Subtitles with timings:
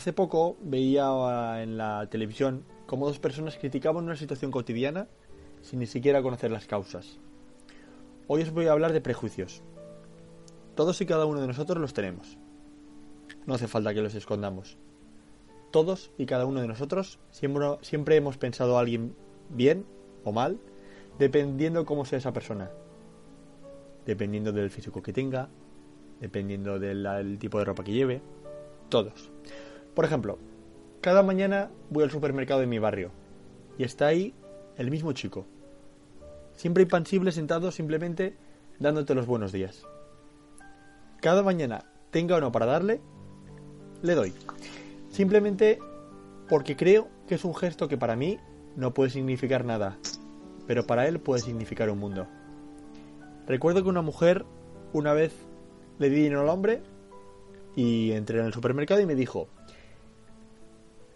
[0.00, 5.08] Hace poco veía en la televisión cómo dos personas criticaban una situación cotidiana
[5.60, 7.18] sin ni siquiera conocer las causas.
[8.26, 9.60] Hoy os voy a hablar de prejuicios.
[10.74, 12.38] Todos y cada uno de nosotros los tenemos.
[13.44, 14.78] No hace falta que los escondamos.
[15.70, 19.14] Todos y cada uno de nosotros siempre, hemos pensado a alguien
[19.50, 19.84] bien
[20.24, 20.58] o mal,
[21.18, 22.70] dependiendo cómo sea esa persona.
[24.06, 25.50] Dependiendo del físico que tenga,
[26.22, 28.22] dependiendo del tipo de ropa que lleve.
[28.88, 29.30] Todos.
[29.94, 30.38] Por ejemplo,
[31.00, 33.10] cada mañana voy al supermercado de mi barrio
[33.78, 34.34] y está ahí
[34.76, 35.46] el mismo chico.
[36.54, 38.36] Siempre impansible sentado simplemente
[38.78, 39.86] dándote los buenos días.
[41.20, 43.00] Cada mañana, tenga o no para darle,
[44.02, 44.32] le doy.
[45.10, 45.78] Simplemente
[46.48, 48.38] porque creo que es un gesto que para mí
[48.76, 49.98] no puede significar nada,
[50.66, 52.26] pero para él puede significar un mundo.
[53.46, 54.44] Recuerdo que una mujer
[54.92, 55.32] una vez
[55.98, 56.82] le di dinero al hombre
[57.76, 59.48] y entré en el supermercado y me dijo,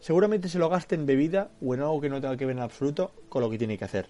[0.05, 2.63] seguramente se lo gaste en bebida o en algo que no tenga que ver en
[2.63, 4.07] absoluto con lo que tiene que hacer.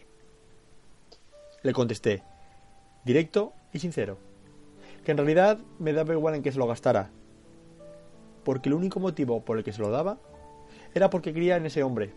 [1.62, 2.24] Le contesté,
[3.04, 4.18] directo y sincero,
[5.04, 7.12] que en realidad me daba igual en que se lo gastara,
[8.42, 10.18] porque el único motivo por el que se lo daba
[10.94, 12.10] era porque quería en ese hombre.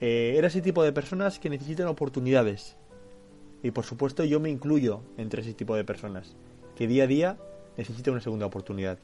[0.00, 2.78] Eh, era ese tipo de personas que necesitan oportunidades.
[3.62, 6.34] Y por supuesto yo me incluyo entre ese tipo de personas,
[6.76, 7.36] que día a día
[7.76, 8.98] necesitan una segunda oportunidad.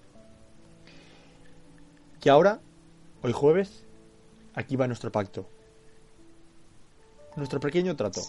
[2.22, 2.62] Que ahora
[3.22, 3.84] Hoy jueves,
[4.54, 5.46] aquí va nuestro pacto.
[7.36, 8.22] Nuestro pequeño trato.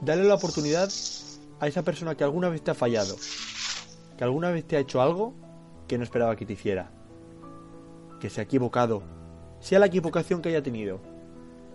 [0.00, 0.88] Dale la oportunidad
[1.60, 3.16] a esa persona que alguna vez te ha fallado,
[4.16, 5.34] que alguna vez te ha hecho algo
[5.86, 6.90] que no esperaba que te hiciera,
[8.18, 9.02] que se ha equivocado,
[9.60, 10.98] sea la equivocación que haya tenido.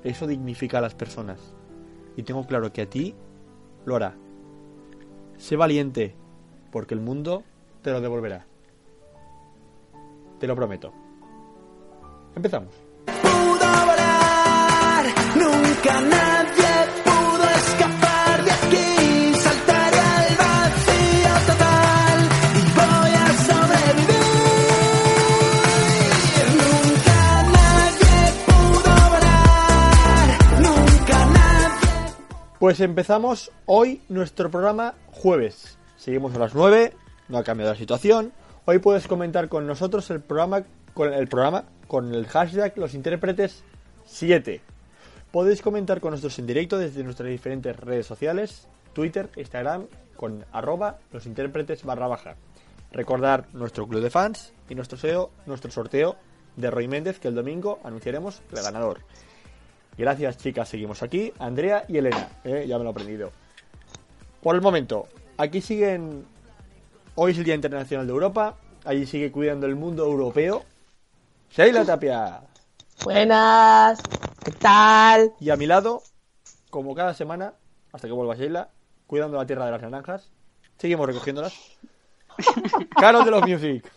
[0.04, 1.40] Eso dignifica a las personas.
[2.18, 3.14] Y tengo claro que a ti
[3.86, 4.18] lo hará.
[5.38, 6.16] Sé valiente,
[6.72, 7.44] porque el mundo
[7.84, 8.48] te lo devolverá.
[10.40, 11.03] Te lo prometo.
[12.36, 12.74] Empezamos.
[13.06, 15.06] Pudo volar,
[15.36, 16.74] nunca nadie
[17.04, 19.34] pudo escapar de aquí.
[19.36, 22.20] Saltaré al vacío total
[22.56, 24.18] y voy a sobrevivir.
[26.58, 27.20] Nunca
[27.54, 28.16] nadie
[28.48, 30.28] pudo volar,
[30.60, 32.16] nunca nadie.
[32.60, 35.78] Pues empezamos hoy nuestro programa jueves.
[35.98, 36.94] Seguimos a las 9,
[37.30, 38.34] no ha cambiado la situación.
[38.66, 40.64] Hoy puedes comentar con nosotros el programa
[40.94, 43.64] con el programa con el hashtag los intérpretes
[44.08, 44.62] 7.
[45.32, 50.98] Podéis comentar con nosotros en directo desde nuestras diferentes redes sociales, Twitter, Instagram, con arroba
[51.12, 52.36] los intérpretes barra baja.
[52.92, 56.16] Recordar nuestro club de fans y nuestro, SEO, nuestro sorteo
[56.56, 59.02] de Roy Méndez que el domingo anunciaremos el ganador.
[59.96, 61.32] Gracias chicas, seguimos aquí.
[61.38, 63.32] Andrea y Elena, eh, ya me lo he aprendido.
[64.42, 66.26] Por el momento, aquí siguen...
[67.14, 70.66] Hoy es el Día Internacional de Europa, allí sigue cuidando el mundo europeo
[71.56, 72.42] Sheila Tapia.
[73.04, 74.02] Buenas,
[74.44, 75.34] ¿qué tal?
[75.40, 76.02] Y a mi lado,
[76.72, 77.54] como cada semana,
[77.92, 78.72] hasta que vuelva Sheila,
[79.06, 80.32] cuidando la tierra de las naranjas.
[80.80, 81.54] Seguimos recogiéndolas.
[83.00, 83.88] Carol de los Music.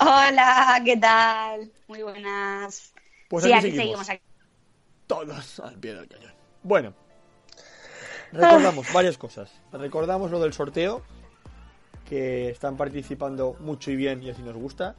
[0.00, 1.70] Hola, ¿qué tal?
[1.86, 2.92] Muy buenas.
[3.28, 4.10] Pues sí, aquí, seguimos.
[4.10, 4.24] aquí.
[5.06, 6.32] Todos al pie del cañón.
[6.64, 6.92] Bueno,
[8.32, 9.52] recordamos varias cosas.
[9.70, 11.02] Recordamos lo del sorteo,
[12.04, 14.96] que están participando mucho y bien y así nos gusta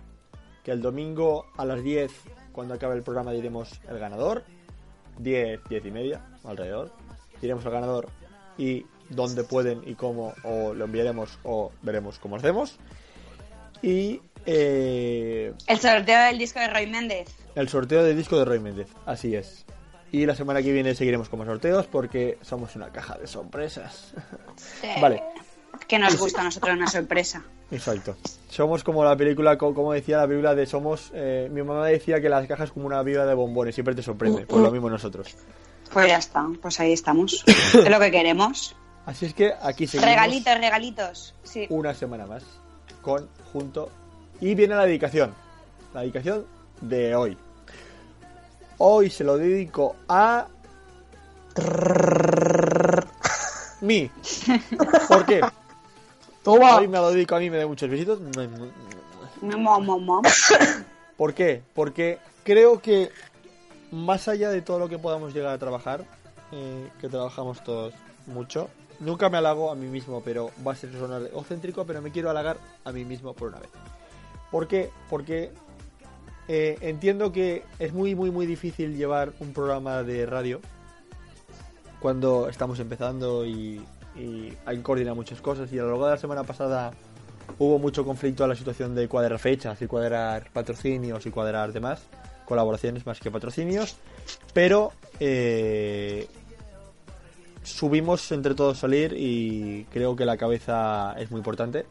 [0.66, 2.12] que el domingo a las 10,
[2.52, 4.44] cuando acabe el programa, diremos el ganador.
[5.20, 6.92] 10, 10 y media, alrededor.
[7.40, 8.10] Diremos el ganador
[8.58, 12.80] y dónde pueden y cómo, o lo enviaremos o veremos cómo hacemos.
[13.82, 14.22] Y.
[14.48, 17.30] Eh, el sorteo del disco de Roy Méndez.
[17.54, 19.66] El sorteo del disco de Roy Méndez, así es.
[20.12, 24.14] Y la semana que viene seguiremos con más sorteos porque somos una caja de sorpresas.
[25.02, 25.22] vale.
[25.88, 27.44] Que nos gusta a nosotros una sorpresa.
[27.72, 28.16] Exacto.
[28.50, 31.12] Somos como la película, como decía la película de Somos.
[31.14, 34.46] Eh, mi mamá decía que las cajas como una viva de bombones, siempre te sorprende.
[34.46, 35.36] Pues lo mismo nosotros.
[35.92, 37.44] Pues ya está, pues ahí estamos.
[37.48, 38.76] es lo que queremos.
[39.06, 40.10] Así es que aquí seguimos.
[40.10, 41.36] Regalitos, regalitos.
[41.44, 41.68] Sí.
[41.70, 42.44] Una semana más.
[43.02, 43.92] Con, junto.
[44.42, 45.34] Y viene la dedicación.
[45.94, 46.46] La dedicación
[46.82, 47.38] de hoy.
[48.78, 50.48] Hoy se lo dedico a.
[53.82, 54.10] mí.
[55.08, 55.42] ¿Por qué?
[56.46, 58.20] Hoy me lo dedico a mí, me da muchos besitos.
[61.18, 61.64] ¿Por qué?
[61.74, 63.10] Porque creo que
[63.92, 66.06] más allá de todo lo que podamos llegar a trabajar,
[66.52, 67.94] eh, que trabajamos todos
[68.28, 68.70] mucho,
[69.00, 72.30] nunca me halago a mí mismo, pero va a ser sonar egocéntrico, pero me quiero
[72.30, 73.70] halagar a mí mismo por una vez.
[74.52, 74.92] ¿Por qué?
[75.10, 75.52] Porque
[76.48, 80.62] eh, entiendo que es muy, muy, muy difícil llevar un programa de radio
[82.00, 83.82] cuando estamos empezando y,
[84.16, 85.72] y hay que coordinar muchas cosas.
[85.72, 86.92] Y a lo largo de la semana pasada
[87.60, 92.02] hubo mucho conflicto a la situación de cuadrar fechas y cuadrar patrocinios y cuadrar demás,
[92.46, 93.98] colaboraciones más que patrocinios.
[94.54, 96.28] Pero eh,
[97.64, 101.86] subimos entre todos salir y creo que la cabeza es muy importante.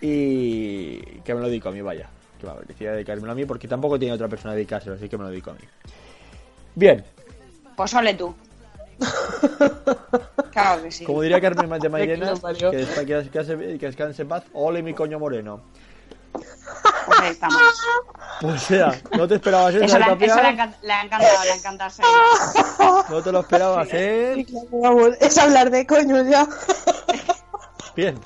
[0.00, 2.08] Y que me lo dedico a mí, vaya.
[2.40, 5.22] Que va, decía dedicármelo a mí porque tampoco tiene otra persona dedicárselo, así que me
[5.24, 5.60] lo dedico a mí.
[6.74, 7.04] Bien,
[7.76, 8.34] Pues ole tú.
[10.52, 11.04] Claro que sí.
[11.04, 12.70] como diría Carmen de Mairena, Que parió.
[12.70, 15.60] que, que, que descanse en paz, ole mi coño moreno.
[16.32, 17.60] Pues ahí estamos.
[18.42, 20.30] O sea, no te esperabas eso, Eso, ¿eh, le, campeón?
[20.30, 21.90] eso le, ha encan- le ha encantado, le ha encantado.
[23.10, 24.46] No te lo esperabas, ¿eh?
[24.70, 26.46] Vamos, es hablar de coño ya.
[27.96, 28.18] Bien.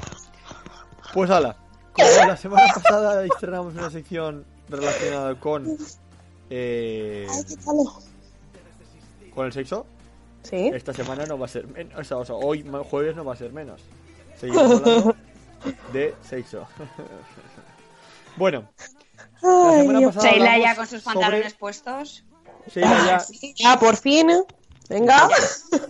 [1.13, 1.57] Pues ala,
[1.93, 5.77] como la semana pasada estrenamos una sección relacionada con
[6.51, 7.75] eh, Ay, qué tal.
[9.35, 9.87] con el sexo,
[10.49, 10.71] Sí.
[10.75, 13.33] esta semana no va a ser menos, o sea, o sea, hoy jueves no va
[13.33, 13.81] a ser menos.
[14.39, 15.17] Seguimos hablando
[15.93, 16.67] de sexo.
[18.37, 18.69] bueno,
[19.43, 20.15] la Ay, semana Dios.
[20.15, 22.25] pasada Sheila ya con sus sobre- pantalones puestos.
[22.73, 24.29] Sheila ya, Ya, por fin.
[24.89, 25.29] Venga.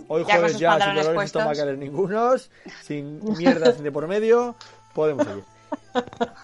[0.07, 2.49] hoy Ya jueves ya sin dolores estomacales ningunos,
[2.83, 4.55] sin mierdas de por medio,
[4.93, 5.43] podemos seguir.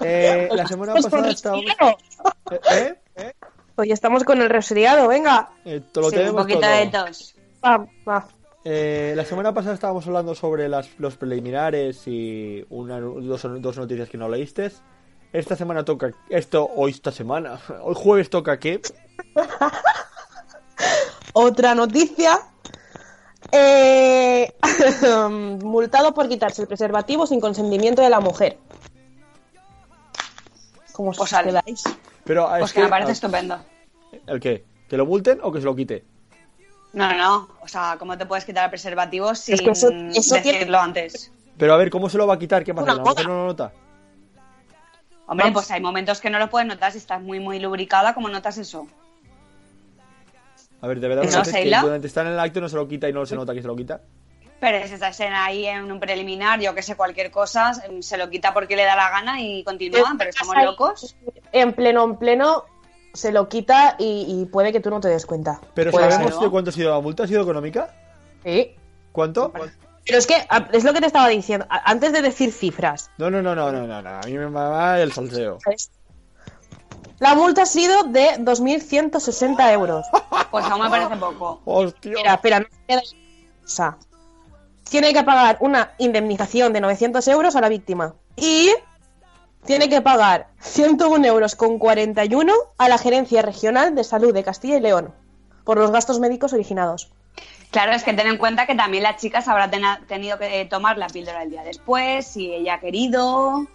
[0.01, 1.65] Eh, la semana Pues pasada estábamos...
[2.71, 2.95] ¿Eh?
[3.15, 3.33] ¿Eh?
[3.75, 5.51] Hoy estamos con el resfriado, venga.
[5.63, 6.69] Eh, lo Sí, un tenemos poquito todo.
[6.71, 7.32] de tos.
[8.65, 14.09] Eh, la semana pasada estábamos hablando sobre las, los preliminares y una, dos, dos noticias
[14.09, 14.71] que no leíste.
[15.33, 18.81] Esta semana toca esto, hoy esta semana, hoy jueves toca qué?
[21.33, 22.39] Otra noticia.
[23.51, 24.53] Eh,
[25.63, 28.57] multado por quitarse el preservativo sin consentimiento de la mujer.
[30.93, 31.83] ¿Cómo os Pues quedáis?
[32.23, 33.59] Pero Pues es que me parece ah, estupendo.
[34.27, 34.63] ¿El qué?
[34.87, 36.05] ¿Que lo multen o que se lo quite?
[36.93, 37.49] No, no, no.
[37.61, 41.31] O sea, ¿cómo te puedes quitar el preservativo sin que eso- eso tiene- decirlo antes?
[41.57, 42.63] Pero a ver, ¿cómo se lo va a quitar?
[42.63, 42.83] ¿Qué pasa?
[42.85, 43.35] Una ¿La mujer moda.
[43.35, 43.71] no lo nota?
[45.25, 45.53] Hombre, Vamos.
[45.63, 48.13] pues hay momentos que no lo puedes notar si estás muy, muy lubricada.
[48.13, 48.87] ¿Cómo notas eso?
[50.81, 53.07] A ver, de verdad, ¿No, que durante estar en el acto no se lo quita
[53.07, 54.01] y no se nota que se lo quita.
[54.59, 58.29] Pero si estás en ahí en un preliminar, yo que sé, cualquier cosa, se lo
[58.29, 61.15] quita porque le da la gana y continúa, pero estamos Ahí, locos.
[61.53, 62.65] En pleno, en pleno,
[63.13, 65.59] se lo quita y, y puede que tú no te des cuenta.
[65.73, 66.43] Pero Puede ¿sabemos ser.
[66.43, 67.23] de cuánto ha sido la multa?
[67.23, 67.93] ¿Ha sido económica?
[68.43, 68.75] Sí.
[69.11, 69.51] ¿Cuánto?
[70.05, 70.35] Pero es que
[70.73, 71.65] es lo que te estaba diciendo.
[71.69, 74.09] Antes de decir cifras, No, no, no, no, no, no, no.
[74.09, 75.59] A mí me va el salseo.
[77.19, 80.05] la multa ha sido de 2.160 euros.
[80.51, 81.61] Pues aún me parece poco.
[81.65, 82.11] ¡Hostia!
[82.13, 83.01] Espera, espera, no me queda-
[83.63, 83.97] O sea,
[84.87, 88.13] tiene que pagar una indemnización de 900 euros a la víctima.
[88.35, 88.69] Y
[89.65, 94.77] tiene que pagar 101 euros con 41 a la Gerencia Regional de Salud de Castilla
[94.77, 95.13] y León
[95.63, 97.11] por los gastos médicos originados.
[97.71, 99.71] Claro, es que ten en cuenta que también la chica se habrá
[100.07, 103.65] tenido que eh, tomar la píldora el día después, si ella ha querido,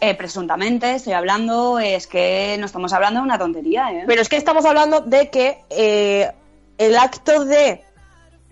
[0.00, 4.04] eh, presuntamente, estoy hablando, es que no estamos hablando de una tontería, ¿eh?
[4.06, 6.30] Pero es que estamos hablando de que eh,
[6.78, 7.82] el acto de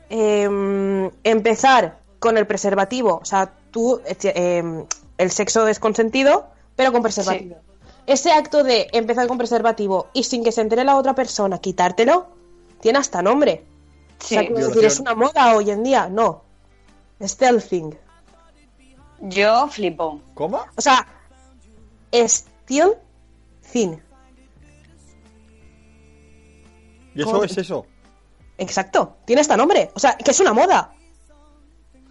[0.08, 4.86] em, empezar con el preservativo, o sea, tú, eh, em,
[5.18, 6.48] el sexo es consentido,
[6.80, 7.56] pero con preservativo.
[8.06, 12.28] Ese acto de empezar con preservativo y sin que se entere la otra persona, quitártelo,
[12.80, 13.66] tiene hasta nombre.
[14.18, 14.38] Sí.
[14.38, 16.08] o sea, decir, es una moda hoy en día.
[16.08, 16.42] No.
[17.22, 17.98] Stealthing.
[19.20, 20.22] Yo flipo.
[20.32, 20.64] ¿Cómo?
[20.74, 21.06] O sea,
[22.14, 22.94] still
[23.70, 24.02] thin.
[27.14, 27.44] ¿Y eso ¿Cómo?
[27.44, 27.84] es eso?
[28.56, 29.18] Exacto.
[29.26, 29.90] Tiene hasta nombre.
[29.94, 30.94] O sea, que es una moda.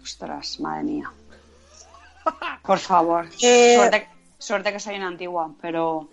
[0.00, 1.12] Ostras, madre mía.
[2.62, 3.26] Por favor.
[3.42, 6.08] Eh, Suerte, suerte que soy una antigua, pero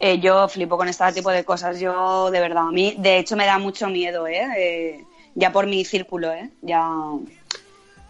[0.00, 1.78] eh, yo flipo con este tipo de cosas.
[1.80, 4.46] Yo, de verdad, a mí, de hecho, me da mucho miedo, ¿eh?
[4.56, 6.50] Eh, ya por mi círculo, ¿eh?
[6.62, 6.88] Ya.
[6.88, 7.20] O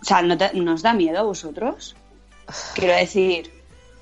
[0.02, 1.96] sea, ¿no, te- ¿nos da miedo a vosotros?
[2.74, 3.50] Quiero decir,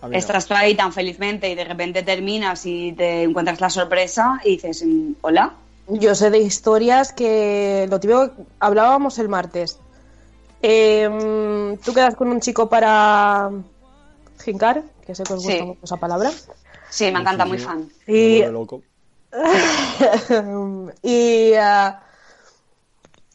[0.03, 0.11] no.
[0.13, 4.51] estás tú ahí tan felizmente y de repente terminas y te encuentras la sorpresa y
[4.57, 5.55] dices, mm, hola.
[5.89, 9.79] Yo sé de historias que lo típico que hablábamos el martes.
[10.63, 13.51] Em, Tú quedas con un chico para
[14.45, 15.63] jincar, que sé que os gusta Sí.
[15.63, 16.31] mucho esa palabra.
[16.91, 17.89] Sí, me encanta, muy fan.
[18.07, 18.83] Y, loco.
[21.03, 22.03] y ah,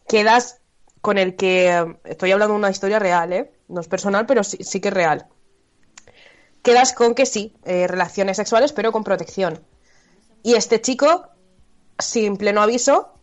[0.08, 0.60] quedas
[1.02, 3.52] con el que estoy hablando de una historia real, ¿eh?
[3.68, 5.28] No es personal, pero sí, sí que es real.
[6.62, 9.60] Quedas con que sí, eh, relaciones sexuales, pero con protección.
[10.44, 11.28] Y este chico
[11.98, 13.14] sin pleno aviso,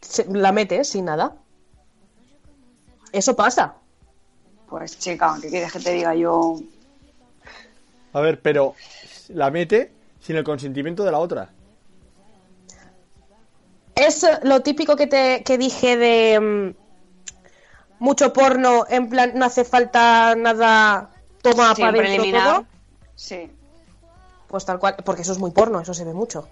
[0.00, 1.36] se- la metes sin nada.
[3.12, 3.76] Eso pasa.
[4.68, 6.58] Pues chica, ¿qué quieres que te diga yo?
[8.16, 8.74] A ver, pero
[9.28, 11.50] la mete sin el consentimiento de la otra.
[13.94, 16.74] Es lo típico que te que dije de mm,
[17.98, 21.10] mucho porno, en plan, no hace falta nada,
[21.42, 22.66] toma Sí, para todo.
[23.14, 23.50] Sí.
[24.48, 26.48] Pues tal cual, porque eso es muy porno, eso se ve mucho.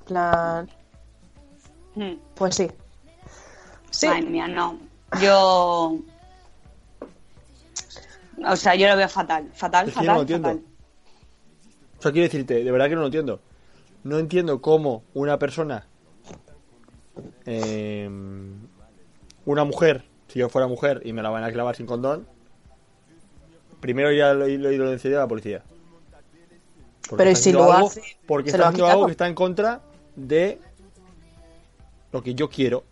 [0.00, 0.70] En plan,
[1.94, 2.16] Hmm.
[2.34, 2.70] pues sí.
[3.90, 4.78] Sí, Madre mía, no.
[5.22, 5.96] Yo.
[8.46, 9.50] O sea, yo lo veo fatal.
[9.54, 10.06] Fatal, Es que yo fatal.
[10.06, 10.48] no lo entiendo.
[10.48, 10.77] fatal.
[11.98, 13.40] O sea, quiero decirte, de verdad que no lo entiendo.
[14.04, 15.86] No entiendo cómo una persona,
[17.46, 18.08] eh,
[19.44, 22.26] una mujer, si yo fuera mujer y me la van a clavar sin condón,
[23.80, 25.62] primero ya lo, lo, lo denunciaría a la policía.
[27.08, 28.02] Porque Pero ¿y está si lo algo- hace?
[28.26, 29.80] Porque ¿Se está haciendo algo que está en contra
[30.14, 30.60] de
[32.12, 32.84] lo que yo quiero.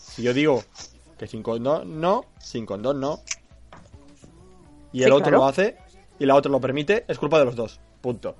[0.00, 0.62] Si yo digo
[1.18, 3.20] que sin condón no, sin condón no,
[4.92, 5.38] y Sí, el otro claro.
[5.38, 5.76] lo hace
[6.18, 7.80] y la otra lo permite, es culpa de los dos.
[8.00, 8.36] Punto.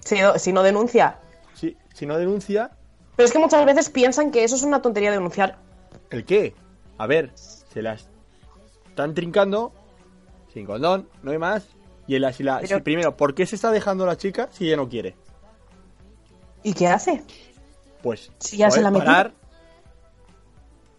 [0.00, 1.18] si, no- si no denuncia.
[1.54, 2.70] Si, si no denuncia,
[3.16, 5.56] Pero es que muchas veces piensan que eso es una tontería denunciar.
[6.10, 6.54] ¿el qué?
[6.98, 8.08] A ver, se las
[8.88, 9.72] están trincando
[10.52, 11.66] sin condón, no hay más.
[12.06, 14.48] Y en la, si la, Pero- si primero, ¿por qué se está dejando la chica
[14.52, 15.16] si ella no quiere?
[16.62, 17.22] ¿Y qué hace?
[18.02, 19.32] Pues, Si ya se la parar,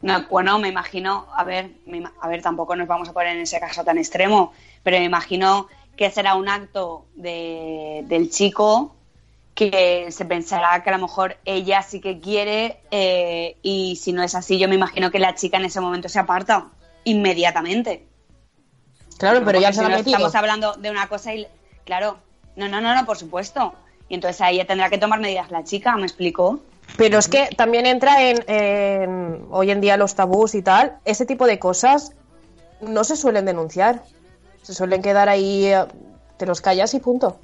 [0.01, 3.41] No, bueno, me imagino, a ver, me a ver, tampoco nos vamos a poner en
[3.43, 8.95] ese caso tan extremo, pero me imagino que será un acto de, del chico
[9.53, 14.21] que se pensará que a lo mejor ella sí que quiere eh, y si no
[14.21, 16.67] es así, yo me imagino que la chica en ese momento se aparta
[17.05, 18.05] inmediatamente.
[19.17, 21.47] Claro, pero ya se si no estamos hablando de una cosa y
[21.85, 22.17] claro,
[22.57, 23.73] no, no, no, no, por supuesto.
[24.09, 26.59] Y entonces ahí ella tendrá que tomar medidas la chica, ¿me explicó?
[26.97, 30.97] Pero es que también entra en, en- hoy en día los tabús y tal.
[31.05, 32.11] Ese tipo de cosas
[32.81, 34.03] no se suelen denunciar.
[34.65, 35.85] Se suelen quedar ahí, eh,
[36.37, 37.37] te los callas y punto.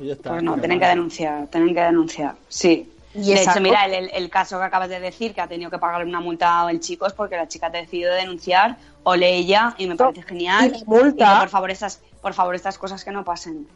[0.00, 0.30] y está.
[0.30, 2.90] Pues no, tienen que denunciar, tienen que denunciar, sí.
[3.14, 5.78] Y de hecho, mira, el, el caso que acabas de decir, que ha tenido que
[5.78, 9.86] pagar una multa el chico, es porque la chica ha decidido denunciar, o ella, y
[9.88, 10.72] me parece genial.
[10.80, 13.68] Y multa- y que por favor, estas, por favor, estas cosas que no pasen.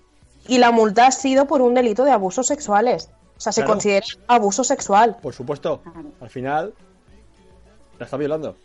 [0.48, 3.10] Y la multa ha sido por un delito de abusos sexuales.
[3.36, 3.74] O sea, se Claro.
[3.74, 5.16] considera abuso sexual.
[5.20, 6.08] Por supuesto, Claro.
[6.20, 6.72] al final
[7.98, 8.56] la está violando.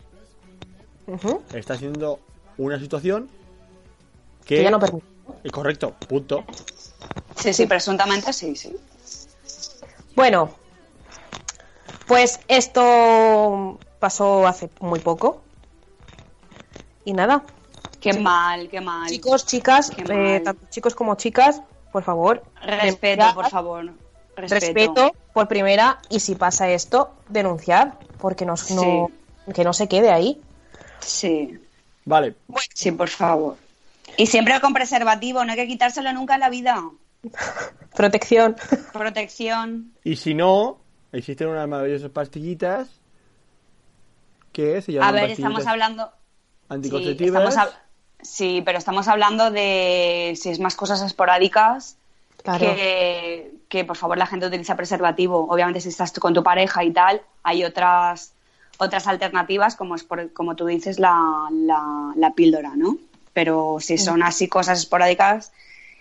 [1.08, 1.42] Ujú.
[1.54, 2.20] Está haciendo
[2.58, 3.30] una situación
[4.48, 4.56] que...
[4.58, 5.06] Que ya no permite.
[5.52, 6.44] Correcto, punto.
[7.36, 8.76] Sí, sí, presuntamente sí, sí.
[10.16, 10.50] Bueno,
[12.08, 15.42] pues esto pasó hace muy poco.
[17.06, 17.44] Y nada,
[18.02, 19.08] Qué mal, qué mal.
[19.10, 20.44] chicos, chicas, Qué eh, mal.
[20.44, 21.62] tanto chicos como chicas,
[21.92, 23.86] por favor, Respeto, denunciar, por favor.
[24.36, 24.66] Respeto.
[24.66, 29.12] respeto por primera y si pasa esto, denunciar, porque no, no-
[29.54, 30.42] que no se quede ahí.
[31.00, 31.58] Sí,
[32.06, 32.36] Vale,
[32.74, 33.58] sí, por favor.
[34.16, 36.82] Y siempre con preservativo, no hay que quitárselo nunca en la vida.
[37.96, 38.56] Protección.
[38.94, 39.92] Protección.
[40.04, 40.80] y si no,
[41.12, 42.90] existen unas maravillosas pastillitas
[44.52, 46.06] que se llaman A ver, estamos hablando.
[46.06, 46.12] Sí,
[46.70, 47.50] anticonceptivas.
[47.50, 47.76] estamos
[48.22, 51.98] sí, pero estamos hablando de si es más cosas esporádicas
[52.44, 52.60] Claro.
[52.66, 55.48] que, que, por favor la gente utiliza preservativo.
[55.50, 58.34] Obviamente si estás con tu pareja y tal, hay otras
[58.80, 62.98] otras alternativas como es por- como tú dices la, la, la píldora, ¿no?
[63.38, 65.52] Pero si son así cosas esporádicas,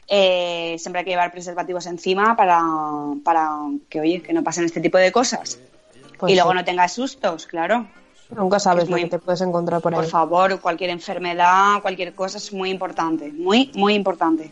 [0.09, 2.62] eh, siempre hay que llevar preservativos encima para,
[3.23, 3.50] para
[3.90, 5.59] que oye que no pasen este tipo de cosas
[6.19, 6.57] Pues y luego sí.
[6.57, 7.87] no tengas sustos, claro.
[8.31, 10.00] Nunca sabes es muy- lo que te puedes encontrar por ahí.
[10.00, 14.50] Por favor, cualquier enfermedad, cualquier cosa es muy importante, muy, muy importante.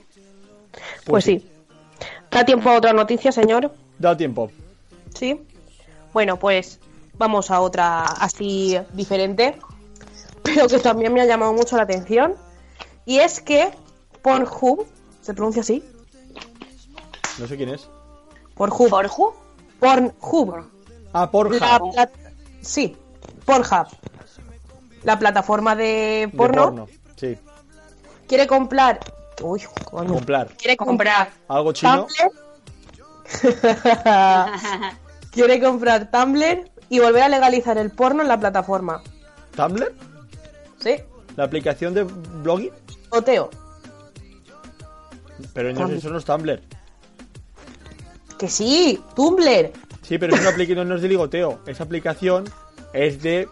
[1.07, 1.51] Pues sí.
[2.31, 3.73] ¿Da tiempo a otra noticia, señor?
[3.99, 4.51] Da tiempo.
[5.15, 5.41] Sí.
[6.13, 6.81] Bueno, pues
[7.17, 9.57] vamos a otra así diferente,
[10.43, 12.35] pero que también me ha llamado mucho la atención.
[13.07, 13.71] Y es que
[14.23, 14.87] Pornhub,
[15.21, 15.85] ¿se pronuncia así?
[17.39, 17.89] No sé quién es.
[18.55, 18.89] Pornhub.
[18.89, 19.33] ¿Forju?
[19.81, 20.65] Pornhub.
[21.13, 21.61] Ah, Pornhub.
[21.95, 22.11] La
[22.63, 22.97] sí,
[23.45, 23.87] Pornhub.
[25.03, 26.89] La plataforma de De porno, porno.
[27.17, 27.37] Sí,
[28.27, 29.01] quiere comprar.
[29.43, 30.15] Uy, coño.
[30.15, 30.49] comprar.
[30.57, 31.31] Quiere comprar.
[31.49, 32.07] Algo chino.
[32.07, 32.45] Tumblr.
[35.31, 39.03] quiere comprar Tumblr y volver a legalizar el porno en la plataforma.
[39.57, 39.93] ¿Tumblr?
[40.79, 40.97] ¿Sí?
[41.37, 42.73] ¿La aplicación de blogging?
[43.15, 43.51] Oteo.
[45.53, 45.97] Pero Tumblr.
[45.97, 46.61] eso no es Tumblr.
[48.39, 49.73] Que sí, Tumblr.
[50.03, 51.61] Sí, pero es una aplicación, no es de ligoteo.
[51.67, 52.45] Esa aplicación
[52.93, 53.49] es de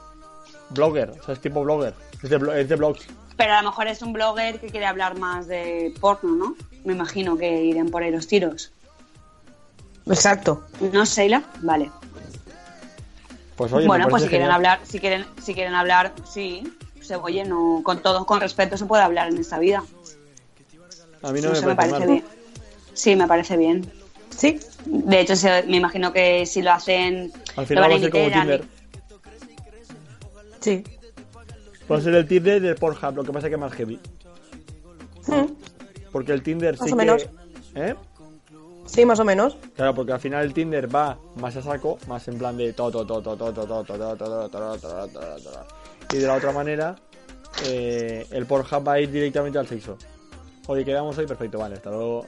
[0.70, 1.10] blogger.
[1.10, 1.94] O sea, es tipo blogger.
[2.22, 3.06] Es de, blo- es de blogs.
[3.36, 6.54] Pero a lo mejor es un blogger que quiere hablar más de porno, ¿no?
[6.84, 8.72] Me imagino que irán por ahí los tiros.
[10.06, 10.64] Exacto.
[10.92, 11.42] ¿No, Sheila?
[11.62, 11.90] Vale.
[13.56, 16.62] Pues oye, me bueno, pues si quieren hablar, si quieren, si quieren hablar, sí.
[17.02, 19.84] Se, oye, no, con todo, con respeto se puede hablar en esta vida.
[21.22, 22.08] A mí no, me me parece, parece mal.
[22.08, 22.24] bien.
[22.94, 23.92] Sí, me parece bien.
[24.30, 24.58] Sí.
[24.86, 25.34] De hecho,
[25.66, 28.64] me imagino que si lo hacen, Al final va a ser como Tinder.
[30.60, 30.84] Sí.
[31.90, 33.98] Va a ser el Tinder de Pornhub, lo que pasa que más heavy.
[35.26, 35.52] Mm,
[36.10, 37.04] Porque el Tinder Más sí o que...
[37.04, 37.26] menos.
[37.74, 37.94] ¿Eh?
[38.86, 39.56] Sí, más o menos.
[39.76, 42.90] Claro, porque al final el Tinder va más a saco, más en plan de todo,
[43.06, 45.66] todo, todo, todo, todo, todo, todo, todo, todo, todo, todo, todo.
[46.12, 46.94] Y de la otra manera,
[47.64, 49.96] eh, el Pornhub va a ir directamente al sexo.
[50.66, 52.26] Oye, quedamos hoy, perfecto, vale, hasta luego.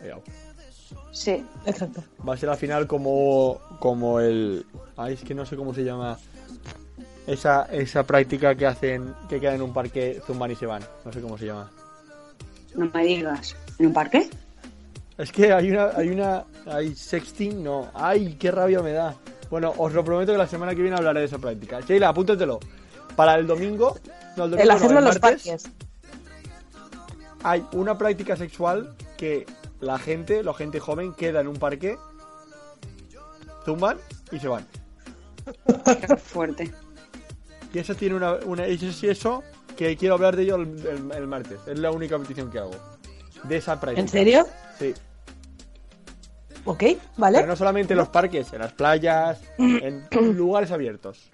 [1.13, 1.45] Sí.
[1.67, 2.03] Exacto.
[2.27, 4.65] Va a ser al final como, como el...
[4.97, 6.19] Ay, es que no sé cómo se llama
[7.27, 10.83] esa, esa práctica que hacen, que quedan en un parque, zumban y se van.
[11.05, 11.71] No sé cómo se llama.
[12.75, 13.55] No me digas.
[13.79, 14.29] ¿En un parque?
[15.17, 17.91] Es que hay una, hay una, hay sexting, no.
[17.95, 19.15] Ay, qué rabia me da.
[19.49, 21.81] Bueno, os lo prometo que la semana que viene hablaré de esa práctica.
[21.81, 22.59] Sheila, apúntatelo.
[23.17, 23.97] Para el domingo,
[24.37, 25.71] no, el domingo El no, hacerlo en los martes, parques.
[27.43, 29.47] Hay una práctica sexual que
[29.81, 31.97] la gente, la gente joven, queda en un parque,
[33.65, 33.99] zumban
[34.33, 34.67] y se van.
[36.07, 36.73] Qué fuerte.
[37.73, 39.43] Y eso tiene una, una eso es eso
[39.77, 41.59] que quiero hablar de ello el, el- el martes.
[41.67, 42.71] Es la única petición que hago.
[43.43, 44.01] De esa práctica.
[44.01, 44.47] ¿En serio?
[44.79, 44.95] Sí.
[46.65, 46.83] Ok,
[47.19, 47.39] vale.
[47.39, 51.31] Pero no solamente en los parques, en las playas, en lugares abiertos.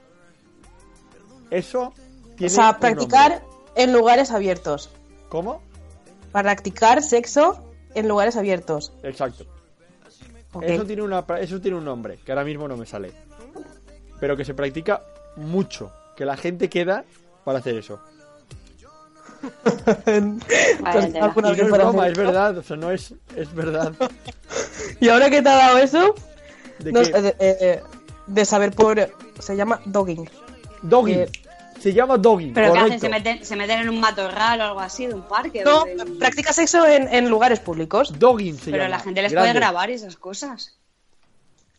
[1.51, 1.95] Eso O
[2.37, 3.43] tiene sea, un practicar
[3.75, 4.91] en lugares abiertos.
[5.29, 5.63] ¿Cómo?
[6.33, 7.65] Practicar sexo
[7.95, 8.93] en lugares abiertos.
[9.03, 9.45] Exacto.
[10.63, 13.13] Eso tiene una pra- eso tiene un nombre que ahora mismo no me sale.
[14.19, 15.03] Pero que se practica
[15.37, 17.05] mucho, que la gente queda
[17.45, 18.01] para hacer eso.
[20.81, 21.25] Vaya tela.
[21.25, 22.23] ¿Alguna Y vez no es para broma, hacer es esto?
[22.33, 23.93] verdad, o sea, no es es verdad.
[25.01, 26.15] ¿Y ahora que te ha dado eso?
[26.79, 27.09] ¿De No, qué?
[27.11, 27.83] eh, de, eh,
[28.27, 28.99] de saber por...
[29.39, 30.29] Se llama dogging.
[30.83, 31.21] Dogging.
[31.21, 31.29] eh,
[31.81, 32.87] Se llama dogging, ¿Pero qué correcto.
[32.97, 33.01] hacen?
[33.01, 35.65] ¿Se meten, ¿Se meten en un matorral o algo así de un parque?
[35.65, 38.19] No, ¿O de- practica sexo en, en lugares públicos.
[38.19, 38.89] Dogging se Pero llama.
[38.97, 39.51] la gente les Grande.
[39.51, 40.77] puede grabar esas cosas.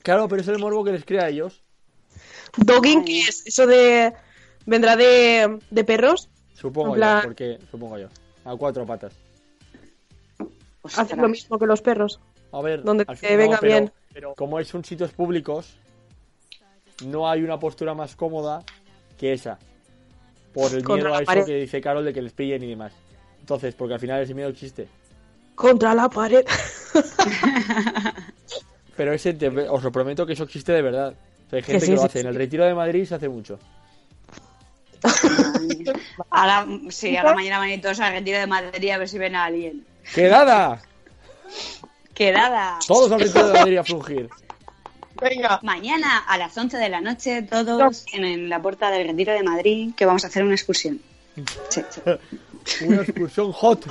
[0.02, 1.62] Claro, pero es el morbo que les crea a ellos.
[2.58, 4.14] Dogging, que es eso de...
[4.66, 6.30] ¿Vendrá de, de perros?
[6.54, 8.08] Supongo plan- yo, porque supongo yo.
[8.46, 9.14] A cuatro patas.
[10.96, 12.20] Hacen lo mismo que los perros.
[12.52, 13.92] A ver, Donde al venga pero- bien.
[14.14, 15.76] Pero como es un sitios públicos,
[17.06, 18.64] no hay una postura más cómoda
[19.22, 19.58] que esa.
[20.54, 21.46] Por el Contra miedo a eso pared.
[21.46, 22.92] que dice Carol de que les pillen y demás.
[23.40, 24.88] Entonces, porque al final ese miedo existe.
[25.56, 26.44] Contra la pared.
[28.98, 31.14] Pero ese, te- os lo prometo que eso existe de verdad.
[31.48, 32.20] O sea, hay gente que, sí, lo sí, hace.
[32.22, 33.60] En el retiro de Madrid se hace mucho.
[36.30, 39.18] Ahora, sí, ahora mañana van a ir todos al retiro de Madrid a ver si
[39.18, 39.86] ven a alguien.
[40.14, 40.82] ¡Quedada!
[42.14, 42.78] Quedada.
[42.88, 44.30] Todos al retiro de Madrid a frungir.
[45.22, 45.60] Venga.
[45.64, 49.44] Mañana a las 11 de la noche, todos en, en la puerta del retiro de
[49.44, 51.00] Madrid, que vamos a hacer una excursión.
[51.70, 52.02] Sí, sí.
[52.86, 53.88] Una excursión hot.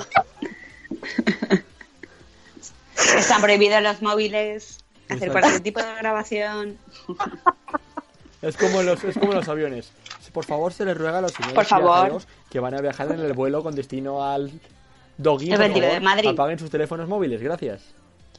[3.17, 5.33] Están prohibidos los móviles, hacer Exacto.
[5.33, 6.79] cualquier tipo de grabación.
[8.43, 9.91] Es como los, es como los aviones.
[10.33, 11.95] Por favor, se les ruega a los señores Por favor.
[11.95, 14.53] viajeros que van a viajar en el vuelo con destino al.
[15.23, 16.29] El retiro de Madrid.
[16.31, 17.83] Apaguen sus teléfonos móviles, gracias.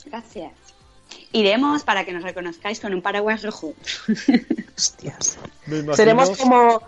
[0.05, 0.51] Gracias.
[1.33, 3.73] Iremos para que nos reconozcáis con un paraguas rojo.
[4.77, 5.37] Hostias.
[5.67, 6.81] Imagino- Seremos como...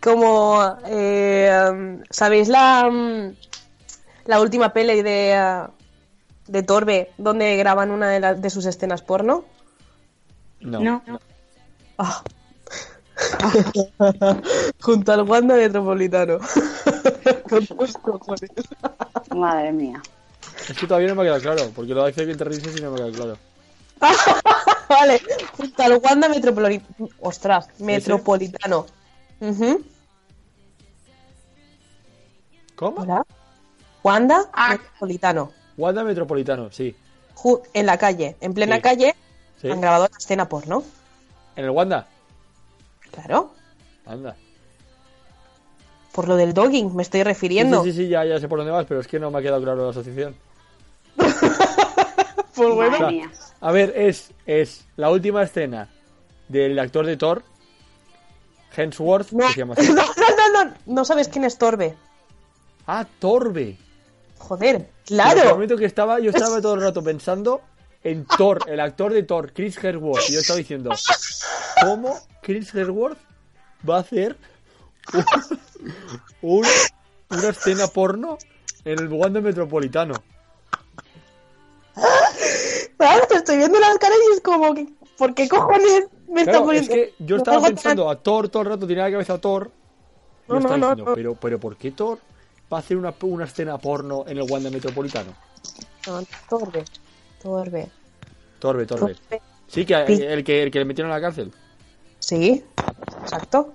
[0.00, 0.76] Como...
[0.86, 2.90] eh, ¿Sabéis la...
[4.26, 5.66] La última peli de...
[6.46, 9.44] de Torbe, donde graban una de, la- de sus escenas porno?
[10.60, 10.80] No.
[10.80, 11.02] No.
[11.98, 12.22] Ah.
[14.80, 16.38] Junto al Wanda Metropolitano.
[17.48, 18.50] Con tus cojones.
[19.34, 20.02] Madre mía.
[20.68, 22.90] Es que todavía no me ha quedado claro, porque lo hace que te y no
[22.90, 23.38] me ha quedado claro.
[24.88, 25.20] vale,
[25.56, 27.08] junto al Wanda Metropolitano.
[27.20, 28.86] Ostras, Metropolitano.
[32.76, 33.02] ¿Cómo?
[33.02, 33.26] Hola.
[34.02, 34.70] Wanda Ah.
[34.72, 35.52] Metropolitano.
[35.76, 36.94] Wanda Metropolitano, sí.
[37.34, 38.82] Ju- en la calle, en plena Sí.
[38.82, 39.14] calle,
[39.60, 39.70] Sí.
[39.70, 40.82] han grabado la escena porno.
[41.56, 42.06] ¿En el Wanda?
[43.10, 43.52] Claro.
[44.06, 44.36] Anda.
[46.12, 47.82] Por lo del dogging me estoy refiriendo.
[47.84, 49.42] sí, sí, sí, ya, ya sé por dónde vas, pero es que no me ha
[49.42, 50.34] quedado claro la asociación.
[52.54, 52.98] Pues bueno.
[52.98, 53.30] Madre mía.
[53.60, 55.88] a ver, es, es la última escena
[56.48, 57.42] del actor de Thor,
[58.76, 59.88] Hemsworth, No, que se llama así.
[59.92, 60.04] no, no,
[60.52, 61.96] no, no, no sabes quién es Torbe.
[62.86, 63.78] Ah, Torbe.
[64.38, 65.42] Joder, claro.
[65.42, 67.60] prometo que estaba, yo estaba todo el rato pensando
[68.02, 70.28] en Thor, el actor de Thor, Chris Hemsworth.
[70.30, 70.90] Y yo estaba diciendo,
[71.82, 73.18] ¿cómo Chris Hemsworth
[73.88, 74.36] va a hacer
[76.42, 76.66] un- un-
[77.30, 78.38] una escena porno
[78.84, 80.14] en el Wanda Metropolitano?
[83.00, 84.86] Ahora te estoy viendo la cara y es como que,
[85.16, 86.94] ¿por qué cojones me está Claro, es poniendo?
[86.94, 89.70] que yo estaba pensando a Thor todo el rato, tenía la cabeza a Thor.
[90.48, 91.14] No, no, no, diciendo, no.
[91.14, 92.18] Pero, pero ¿por qué Thor
[92.72, 95.32] va a hacer una, una escena porno en el Wanda Metropolitano?
[96.06, 96.84] No, Torbe,
[97.42, 97.88] Torbe,
[98.58, 99.14] Torbe, Torbe.
[99.14, 99.42] Torbe.
[99.66, 101.52] Sí, que el que, el que le metieron a la cárcel.
[102.18, 102.64] Sí,
[103.22, 103.72] exacto.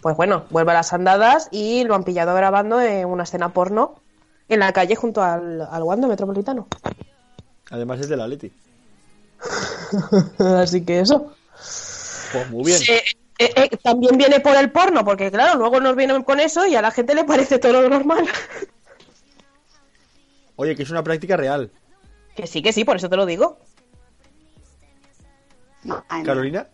[0.00, 3.94] Pues bueno, vuelve a las andadas y lo han pillado grabando en una escena porno
[4.48, 6.66] en la calle junto al, al Wanda Metropolitano.
[7.70, 8.52] Además es de la Leti.
[10.38, 11.32] Así que eso.
[12.32, 12.80] Pues muy bien.
[12.88, 13.02] Eh,
[13.38, 16.74] eh, eh, también viene por el porno, porque claro, luego nos vienen con eso y
[16.74, 18.26] a la gente le parece todo lo normal.
[20.56, 21.70] Oye, que es una práctica real.
[22.36, 23.58] Que sí, que sí, por eso te lo digo.
[25.84, 26.26] No, ay, no.
[26.26, 26.68] Carolina.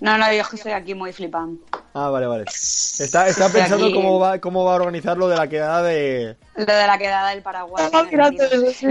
[0.00, 1.60] No, no, yo es que estoy aquí muy flipando.
[2.00, 2.44] Ah, vale, vale.
[2.44, 3.94] Está, pensando aquí.
[3.94, 6.36] cómo va, cómo va a organizar lo de la quedada de...
[6.54, 7.84] Lo de la quedada del Paraguay.
[8.72, 8.86] Sí.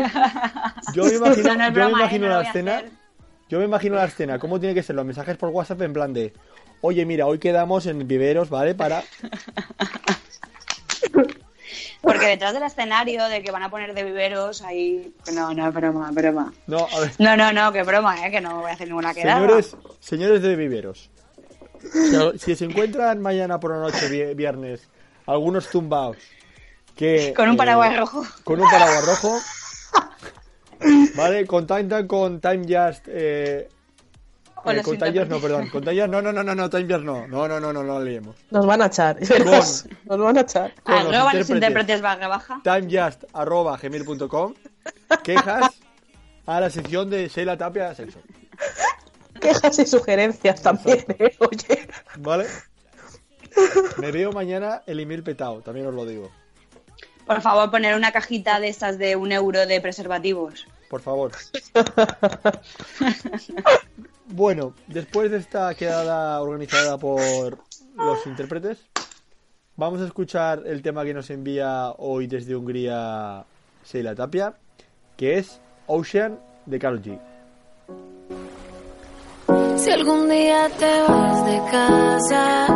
[0.94, 2.84] Yo me imagino, No, no yo me broma, imagino No la escena...
[3.50, 6.12] Yo me imagino la escena, cómo tiene que ser los mensajes por WhatsApp en plan
[6.12, 6.34] de...
[6.82, 8.76] Oye, mira, hoy quedamos en Viveros, ¿vale?
[8.76, 9.04] Para...
[12.02, 15.14] Porque detrás del escenario de que van a poner de viveros ahí.
[15.34, 16.54] No, no, broma, broma.
[16.68, 17.12] No, a ver...
[17.20, 18.32] No, no, no, que broma, ¿eh?
[18.32, 19.40] Que no voy a hacer ninguna quedada.
[19.40, 21.10] Señores, señores de Viveros,
[22.38, 24.88] si, se encuentran mañana por la noche, vi- viernes,
[25.26, 26.18] algunos tumbaos
[26.96, 27.34] que...
[27.36, 28.24] Con un eh, paraguas rojo.
[28.44, 29.40] Con un paraguas rojo.
[31.16, 33.08] Vale, contactan con Time Just...
[33.08, 33.70] Eh,
[34.66, 35.70] eh, con Time Just, no, perdón.
[35.70, 37.28] Con Time Just, no, no, no, no, no, Time Just no.
[37.28, 38.36] No, no, no, no, no lo leemos.
[38.52, 39.18] Nos van a echar.
[40.06, 40.74] Nos van a echar.
[40.86, 42.02] Arroba los intérpretes.
[42.02, 42.60] barra baja.
[42.64, 44.54] timejust.gmail.com
[45.24, 45.80] Quejas
[46.46, 48.20] a la sección de Sheila Tapia Sexo.
[49.40, 51.36] Quejas y sugerencias también, ¿eh?
[51.40, 51.88] Oye.
[52.18, 52.46] ¿Vale?
[53.98, 56.30] Me veo mañana el email petado, también os lo digo.
[57.26, 60.68] Por favor, poner una cajita de estas de un euro de preservativos.
[60.90, 61.32] Por favor.
[64.30, 67.60] Bueno, después de esta quedada organizada por
[67.96, 68.78] los intérpretes,
[69.78, 73.46] vamos a escuchar el tema que nos envía hoy desde Hungría
[73.86, 74.54] Sheila Tapia,
[75.16, 77.20] que es Ocean de Karol G.
[79.78, 82.68] Si algún día te vas de casa,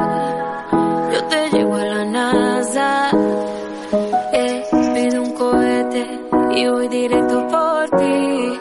[1.11, 3.11] yo te llevo a la NASA.
[4.33, 6.19] Eh, pido un cohete
[6.51, 8.59] y voy directo por ti.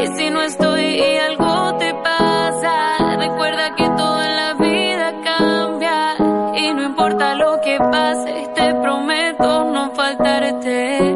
[0.00, 6.14] Y si no estoy y algo te pasa, recuerda que todo en la vida cambia.
[6.56, 11.14] Y no importa lo que pase, te prometo no faltarte.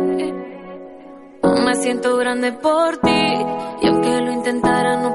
[1.65, 3.47] Me siento grande por ti
[3.81, 5.12] y aunque lo intentara no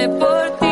[0.00, 0.66] grande por ti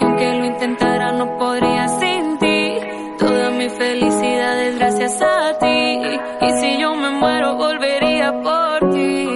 [0.00, 2.78] y aunque lo intentara no podría sin ti.
[3.18, 6.00] Toda mi felicidad es gracias a ti
[6.40, 9.28] y si yo me muero volvería por ti,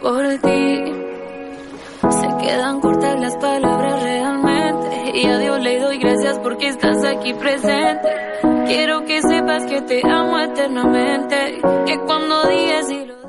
[0.00, 0.92] por ti.
[2.10, 7.32] Se quedan cortas las palabras realmente y a Dios le doy gracias porque estás aquí
[7.34, 8.08] presente.
[8.66, 13.21] Quiero que sepas que te amo eternamente, que cuando digas y lo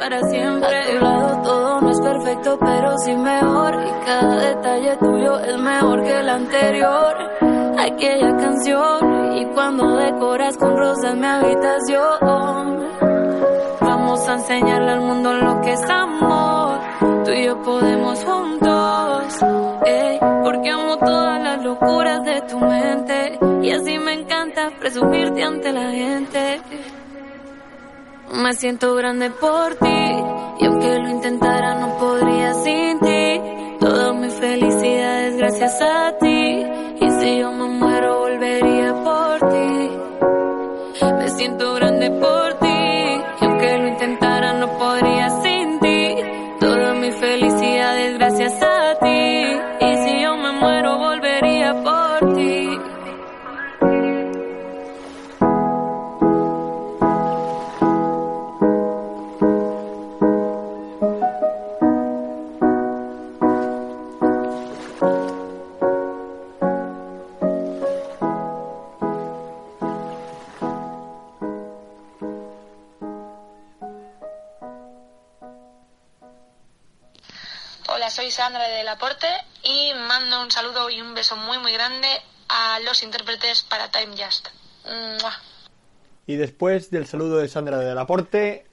[0.00, 0.76] para siempre.
[0.76, 5.58] A tu lado todo no es perfecto, pero sí mejor y cada detalle tuyo es
[5.58, 7.14] mejor que el anterior.
[7.78, 12.90] Aquella canción y cuando decoras con rosas mi habitación.
[13.80, 16.78] Vamos a enseñarle al mundo lo que es amor.
[17.24, 19.42] Tú y yo podemos juntos.
[19.86, 23.38] eh, porque amo todas las locuras de tu mente.
[23.62, 26.60] Y así me encanta presumirte ante la gente.
[28.32, 29.86] Me siento grande por ti.
[30.60, 33.40] Y aunque lo intentara, no podría sin ti.
[33.80, 36.64] Toda mi felicidad es gracias a ti.
[37.00, 39.90] Y si yo me muero, volvería por ti.
[41.18, 42.39] Me siento grande por ti.
[78.80, 79.26] Soy Sandra de Laporte
[79.62, 82.08] y mando un saludo y un beso muy muy grande
[82.48, 84.48] a los intérpretes para Time Just.
[84.84, 85.32] ¡Mua!
[86.26, 88.64] Y después del saludo de Sandra del Aporte,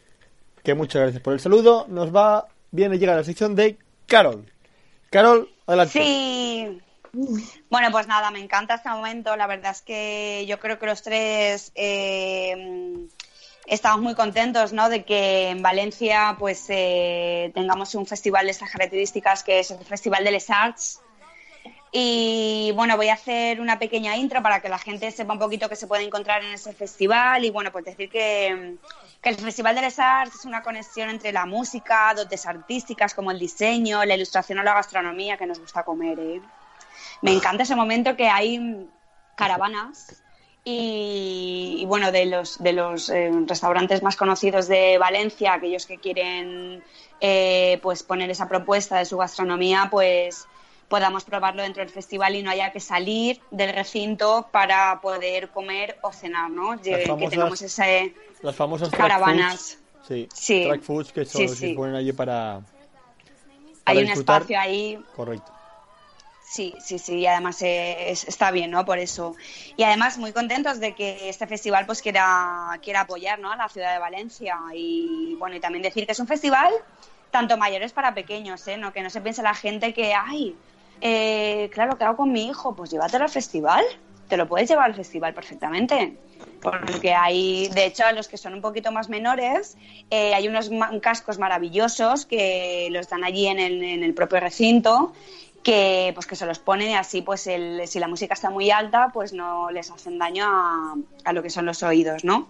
[0.63, 4.49] que muchas gracias por el saludo, nos va, viene llega la sección de Carol.
[5.09, 5.93] Carol, adelante.
[5.93, 6.81] Sí,
[7.69, 9.35] Bueno, pues nada, me encanta este momento.
[9.35, 13.07] La verdad es que yo creo que los tres eh,
[13.67, 14.89] estamos muy contentos ¿no?
[14.89, 19.85] de que en Valencia pues eh, tengamos un festival de estas características que es el
[19.85, 21.01] Festival de Les Arts.
[21.91, 25.69] Y bueno, voy a hacer una pequeña intro para que la gente sepa un poquito
[25.69, 27.45] qué se puede encontrar en ese festival.
[27.45, 28.77] Y bueno, pues decir que,
[29.23, 33.39] el Festival de Les Arts es una conexión entre la música, dotes artísticas como el
[33.39, 36.17] diseño, la ilustración o la gastronomía que nos gusta comer.
[36.19, 36.41] ¿eh?
[37.21, 38.87] Me encanta ese momento que hay
[39.35, 40.23] caravanas
[40.69, 45.97] y, y bueno, de los, de los eh, restaurantes más conocidos de Valencia, aquellos que
[45.97, 46.83] quieren
[47.21, 50.45] eh, pues poner esa propuesta de su gastronomía, pues
[50.89, 55.97] podamos probarlo dentro del festival y no haya que salir del recinto para poder comer
[56.01, 56.79] o cenar, ¿no?
[56.81, 59.77] Que famosas- tengamos ese Las famosas track caravanas.
[59.77, 60.07] foods.
[60.07, 60.63] Sí, Sí.
[60.67, 61.55] track foods que son Sí, sí.
[61.69, 62.61] se ponen allí para,
[63.85, 65.51] Hay un espacio ahí Correcto.
[66.49, 68.85] Sí, sí, sí, y además es- está bien, ¿no?
[68.85, 69.35] Por eso.
[69.75, 73.51] Y además muy contentos de que este festival pues quiera, quiera apoyar, ¿no?
[73.51, 74.55] A la ciudad de Valencia.
[74.73, 76.71] Y bueno, y también decir que es un festival
[77.31, 78.77] tanto mayores para pequeños, ¿eh?
[78.77, 80.55] No, que no se piense la gente que, ay,
[81.01, 82.73] eh, claro, ¿qué hago con mi hijo?
[82.75, 83.83] Pues llévatelo al festival.
[84.29, 86.15] Te lo puedes llevar al festival perfectamente.
[86.61, 89.77] Porque hay, de hecho, a los que son un poquito más menores,
[90.09, 95.13] eh, hay unos cascos maravillosos que los dan allí en el, en el propio recinto
[95.67, 98.71] que pues que se los ponen y así pues el, si la música está muy
[98.71, 102.47] alta pues no les hacen daño a, a lo que son los oídos no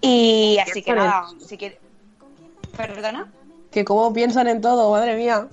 [0.00, 1.78] y así que nada si que
[2.76, 3.30] perdona
[3.70, 5.46] Que cómo piensan en todo, madre mía.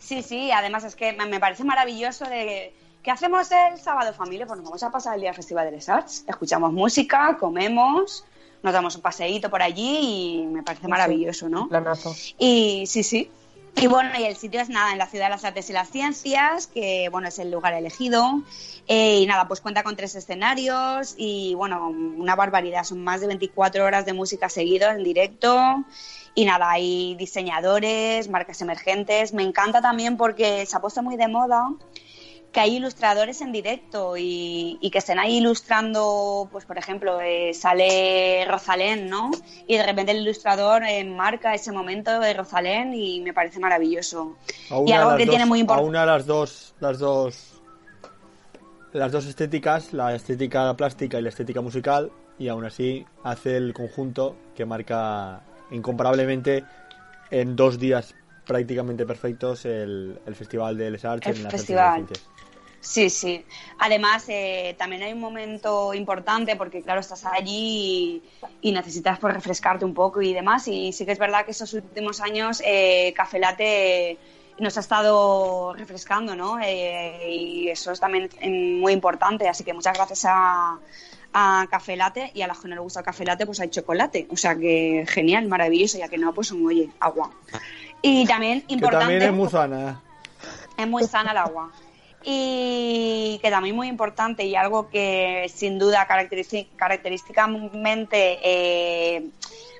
[0.00, 4.44] sí sí además es que me, parece maravilloso de ¿qué hacemos el sábado familia?
[4.44, 8.24] pues nos vamos a pasar el día al Festival de Les Arts escuchamos música comemos
[8.64, 11.68] nos damos un paseíto por allí y me parece maravilloso ¿no?
[11.68, 12.12] Planazo.
[12.38, 13.30] Y sí, sí.
[13.78, 15.90] Y bueno, y el sitio es nada, en la Ciudad de las Artes y las
[15.90, 18.40] Ciencias, que bueno, es el lugar elegido.
[18.88, 22.84] Eh, y nada, pues cuenta con tres escenarios y bueno, una barbaridad.
[22.84, 25.84] Son más de 24 horas de música seguidos en directo.
[26.34, 29.34] Y nada, hay diseñadores, marcas emergentes.
[29.34, 31.68] Me encanta también porque se ha puesto muy de moda
[32.56, 37.52] que hay ilustradores en directo y, y que estén ahí ilustrando, pues por ejemplo, eh,
[37.52, 39.30] sale Rosalén, ¿no?
[39.66, 44.38] Y de repente el ilustrador eh, marca ese momento de Rosalén y me parece maravilloso.
[44.70, 45.86] A Y algo que dos, tiene muy a importante.
[45.90, 47.60] una las dos, las dos,
[48.94, 53.74] las dos estéticas, la estética plástica y la estética musical, y aún así hace el
[53.74, 56.64] conjunto que marca incomparablemente
[57.30, 58.14] en dos días
[58.46, 62.06] prácticamente perfectos el, el festival de Les Arts El en y festival.
[62.06, 62.30] Ciencias.
[62.80, 63.44] Sí, sí.
[63.78, 68.22] Además, eh, también hay un momento importante porque, claro, estás allí
[68.62, 70.68] y, y necesitas pues, refrescarte un poco y demás.
[70.68, 74.18] Y sí que es verdad que estos últimos años eh, Café Latte
[74.58, 76.58] nos ha estado refrescando, ¿no?
[76.62, 79.48] Eh, y eso es también eh, muy importante.
[79.48, 80.78] Así que muchas gracias a,
[81.32, 83.68] a Café Latte y a los que no les gusta el Café Latte, pues hay
[83.68, 84.28] chocolate.
[84.30, 85.98] O sea que genial, maravilloso.
[85.98, 87.30] Ya que no, pues oye, agua.
[88.00, 90.00] Y también Que importante también es muy sana.
[90.78, 91.72] es muy sana el agua.
[92.24, 99.28] Y que también muy importante y algo que sin duda característicamente eh,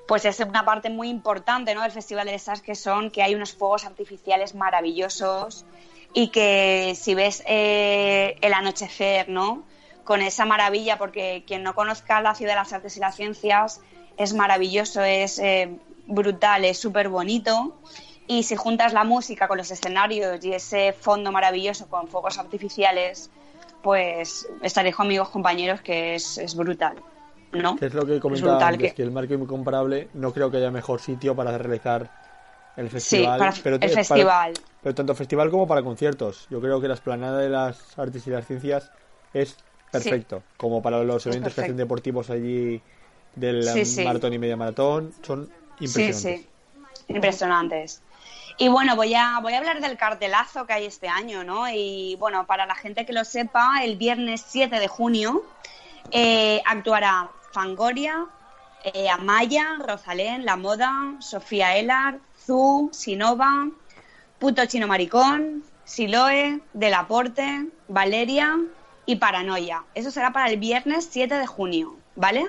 [0.07, 1.81] pues es una parte muy importante ¿no?
[1.81, 5.65] del Festival de Arts que son que hay unos fuegos artificiales maravillosos
[6.13, 9.63] y que si ves eh, el anochecer, ¿no?
[10.03, 13.81] Con esa maravilla, porque quien no conozca la ciudad de las artes y las ciencias
[14.15, 17.75] es maravilloso, es eh, brutal, es súper bonito.
[18.27, 23.29] Y si juntas la música con los escenarios y ese fondo maravilloso con fuegos artificiales,
[23.81, 26.95] pues estaréis conmigo, compañeros, que es, es brutal,
[27.53, 27.77] ¿no?
[27.77, 30.57] Que es lo que comentaba brutal antes, que- que el marco incomparable no creo que
[30.57, 32.09] haya mejor sitio para realizar
[32.75, 33.39] el festival.
[33.39, 34.53] para pero el para- festival.
[34.83, 36.47] pero tanto festival como para conciertos.
[36.49, 38.91] Yo creo que la esplanada de las artes y las ciencias
[39.33, 39.55] es
[39.89, 40.43] perfecto.
[40.57, 42.81] Como para los Es eventos que hacen deportivos allí
[43.35, 44.03] del Sí, sí.
[44.03, 46.21] maratón y media maratón, son impresionantes.
[46.21, 47.13] Sí, sí.
[47.13, 48.01] Impresionantes.
[48.59, 51.69] Y bueno, voy a, voy a hablar del cartelazo que hay este año, ¿no?
[51.69, 55.43] Y bueno, para la gente que lo sepa, el viernes 7 de junio
[56.09, 58.25] eh, actuará Fangoria,
[58.83, 62.17] eh, Amaya, Rosalén, La Moda, Sofía Elar,
[62.47, 63.69] Zu, Sinova,
[64.39, 68.57] Puto Chino Maricón, Siloe, Delaporte, Valeria
[69.05, 69.83] y Paranoia.
[69.93, 72.47] Eso será para el viernes 7 de junio, ¿vale?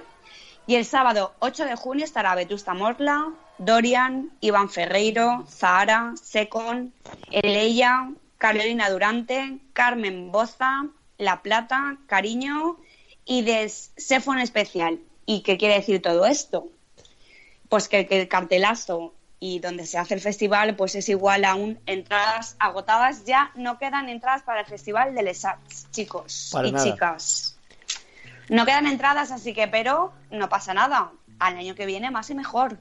[0.67, 6.93] Y el sábado 8 de junio estará Vetusta Morla, Dorian, Iván Ferreiro, Zahara, Secon,
[7.31, 10.87] Eleya, Carolina Durante, Carmen Boza,
[11.19, 12.79] La Plata, Cariño
[13.25, 15.01] y de Sefon Especial.
[15.27, 16.69] ¿Y qué quiere decir todo esto?
[17.69, 21.55] Pues que, que el cartelazo y donde se hace el festival, pues es igual a
[21.55, 23.25] un entradas agotadas.
[23.25, 26.85] Ya no quedan entradas para el festival de Les Arts, chicos Para y nada.
[26.85, 27.59] chicas.
[28.49, 31.13] No quedan entradas, así que, pero no pasa nada.
[31.39, 32.79] Al año que viene más y mejor.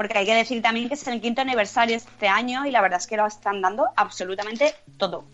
[0.00, 3.00] Porque hay que decir también que es el quinto aniversario este año y la verdad
[3.00, 5.26] es que lo están dando absolutamente todo.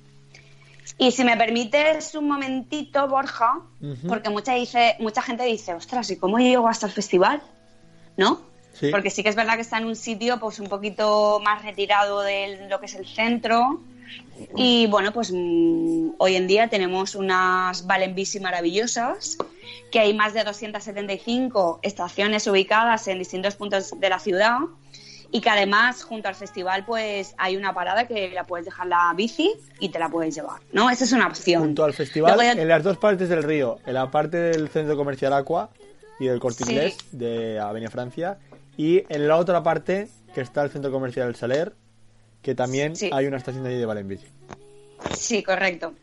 [0.98, 3.60] Y si me permites un momentito, Borja,
[4.08, 7.44] porque mucha, dice, mucha gente dice, ostras, ¿y cómo llego hasta el festival?
[8.16, 8.40] ¿No?
[8.72, 8.90] Sí.
[8.90, 12.22] Porque sí que es verdad que está en un sitio pues un poquito más retirado
[12.22, 13.80] de lo que es el centro.
[14.56, 19.38] Y bueno, pues mm, hoy en día tenemos unas Valenbici maravillosas,
[19.90, 24.58] que hay más de 275 estaciones ubicadas en distintos puntos de la ciudad
[25.32, 29.12] y que además junto al festival pues hay una parada que la puedes dejar la
[29.16, 30.88] bici y te la puedes llevar, ¿no?
[30.90, 31.62] Esa es una opción.
[31.62, 34.96] Junto al festival, ya- en las dos partes del río, en la parte del centro
[34.96, 35.70] comercial Aqua
[36.20, 36.72] y del Corte Sí.
[36.72, 38.38] Inglés de Avenida Francia,
[38.76, 41.72] y en la otra parte que está el centro comercial El Saler,
[42.46, 43.10] que también Sí.
[43.12, 44.24] hay una estación de allí de Valenbici.
[45.10, 45.94] Sí, correcto.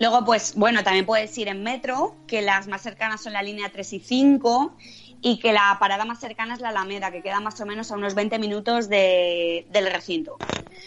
[0.00, 3.70] Luego, pues, bueno, también puedes ir en metro, que las más cercanas son la línea
[3.70, 4.74] 3 y 5,
[5.20, 7.94] y que la parada más cercana es la Alameda, que queda más o menos a
[7.94, 10.36] unos 20 minutos de- del recinto.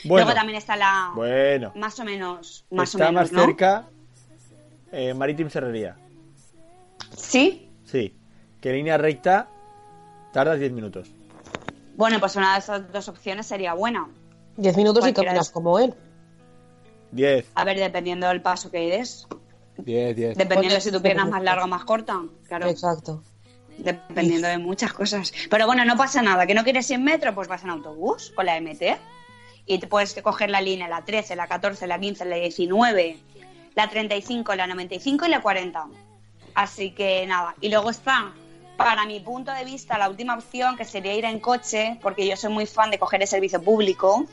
[0.03, 0.25] Bueno.
[0.25, 1.13] Luego también está la...
[1.15, 3.45] Bueno, Más o menos, más está o menos, más ¿no?
[3.45, 3.85] cerca
[4.91, 5.95] eh, Marítim Serrería.
[7.15, 7.69] Sí.
[7.85, 8.13] Sí,
[8.59, 9.47] que línea recta
[10.33, 11.09] tardas 10 minutos.
[11.95, 14.09] Bueno, pues una de esas dos opciones sería buena.
[14.57, 15.93] Diez minutos y caminas es- como él.
[17.11, 19.27] 10, A ver, dependiendo del paso que des.
[19.77, 20.37] 10, 10.
[20.37, 22.21] Dependiendo si tu pierna es más larga o más corta.
[22.47, 22.67] Claro.
[22.67, 23.23] Exacto.
[23.77, 25.33] dependiendo de muchas cosas.
[25.49, 26.45] Pero bueno, no pasa nada.
[26.45, 27.33] ¿Que no quieres ir en metro?
[27.33, 28.97] Pues vas en autobús con la MT.
[29.65, 33.17] Y te puedes coger la línea, la 13, la 14, la 15, la 19,
[33.73, 35.87] la 35, la 95 y la 40.
[36.53, 37.55] Así que nada.
[37.61, 38.33] Y luego está,
[38.83, 42.35] para mi punto de vista, la última opción, que sería ir en coche, porque yo
[42.35, 44.25] soy muy fan de coger el servicio público.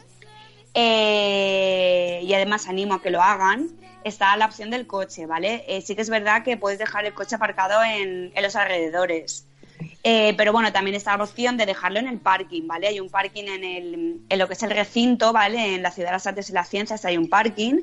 [0.75, 3.71] Eh, y además animo a que lo hagan,
[4.05, 5.65] está la opción del coche, ¿vale?
[5.69, 9.47] Eh, sí que es verdad que puedes dejar el coche aparcado en, los alrededores.
[10.03, 12.89] Eh, pero bueno, también está la opción de dejarlo en el parking, ¿vale?
[12.89, 15.75] Hay un parking en, el, en lo que es el recinto, ¿vale?
[15.75, 17.81] En la Ciudad de las Artes y las Ciencias hay un parking.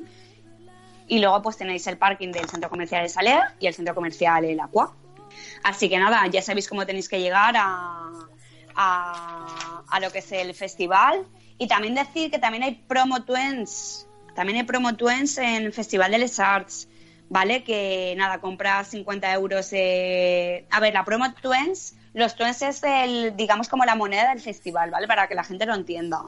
[1.08, 4.44] Y luego pues tenéis el parking del Centro Comercial de Saler y el Centro Comercial
[4.44, 4.92] El Aqua.
[5.62, 8.10] Así que nada, ya sabéis cómo tenéis que llegar a,
[8.74, 11.26] a, lo que es el festival.
[11.58, 14.06] Y también decir que también hay promo twins.
[14.34, 16.88] También hay promo twins en el Festival de Les Arts.
[17.28, 17.64] ¿Vale?
[17.64, 19.72] Que nada, compras 50 euros.
[19.72, 24.90] A ver, la promo twins, los twins es el, digamos, como la moneda del festival,
[24.90, 25.06] ¿vale?
[25.06, 26.22] Para que la gente lo entienda.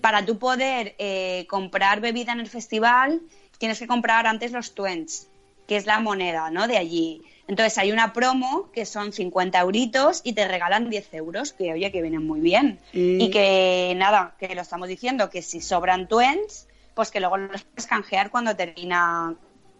[0.00, 3.20] Para tú poder eh, comprar bebida en el festival,
[3.58, 5.28] tienes que comprar antes los twins,
[5.66, 6.66] que es la moneda, ¿no?
[6.66, 7.22] De allí.
[7.48, 11.90] Entonces hay una promo que son 50 euritos y te regalan 10 euros, que oye,
[11.90, 12.78] que vienen muy bien.
[12.92, 17.36] Y- Y, que nada, que lo estamos diciendo, que si sobran twins, pues que luego
[17.38, 19.34] los puedes canjear cuando termina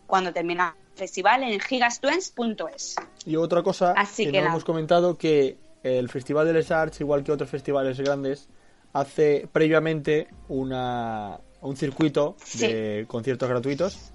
[0.07, 2.97] cuando termina el festival en gigastwins.es.
[3.27, 7.01] Y otra cosa Así que, que no hemos comentado que el Festival de Les Arts,
[7.01, 8.49] igual que otros festivales grandes,
[8.95, 14.13] hace previamente una, un circuito de conciertos gratuitos.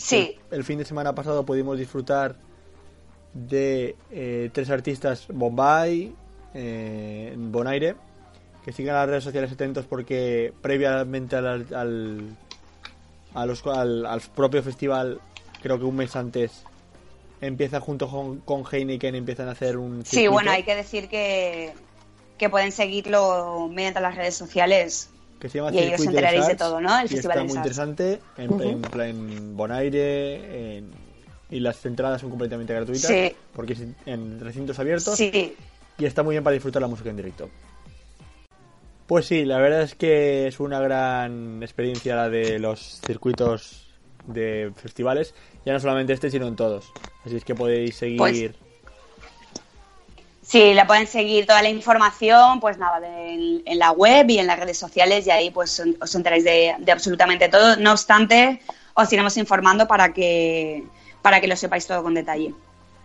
[0.00, 2.36] Sí, El fin de semana pasado pudimos disfrutar
[3.34, 6.14] de eh, tres artistas, Bombay,
[6.54, 7.94] eh, Bonaire,
[8.64, 12.36] que sigan las redes sociales atentos porque previamente al, al,
[13.34, 15.20] a los- al, al propio festival,
[15.62, 16.64] creo que un mes antes,
[17.40, 20.04] empieza junto con, con Heineken, empiezan a hacer un...
[20.04, 21.72] sí, bueno, hay que decir que,
[22.38, 25.10] que pueden seguirlo mediante las redes sociales.
[25.40, 26.98] Que se llama y ahí os enteraréis de Arts, todo, ¿no?
[27.00, 30.90] El Festival está de muy interesante en, en plan Bonaire en-
[31.50, 33.32] y las entradas son completamente gratuitas Sí.
[33.54, 35.56] porque es en recintos abiertos Sí,
[35.98, 37.48] y está muy bien para disfrutar la música en directo.
[39.06, 43.88] Pues sí, la verdad es que es una gran experiencia la de los circuitos
[44.26, 45.34] de festivales,
[45.66, 46.92] ya no solamente este, sino en todos.
[47.24, 48.54] Así es que podéis seguir Pues-
[50.50, 54.48] Sí, la pueden seguir toda la información, pues nada, de- en la web y en
[54.48, 57.76] las redes sociales y ahí pues os enteráis de, de absolutamente todo.
[57.76, 58.60] No obstante,
[58.94, 60.82] os iremos informando para que
[61.22, 62.52] para que lo sepáis todo con detalle.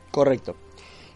[0.10, 0.56] Correcto.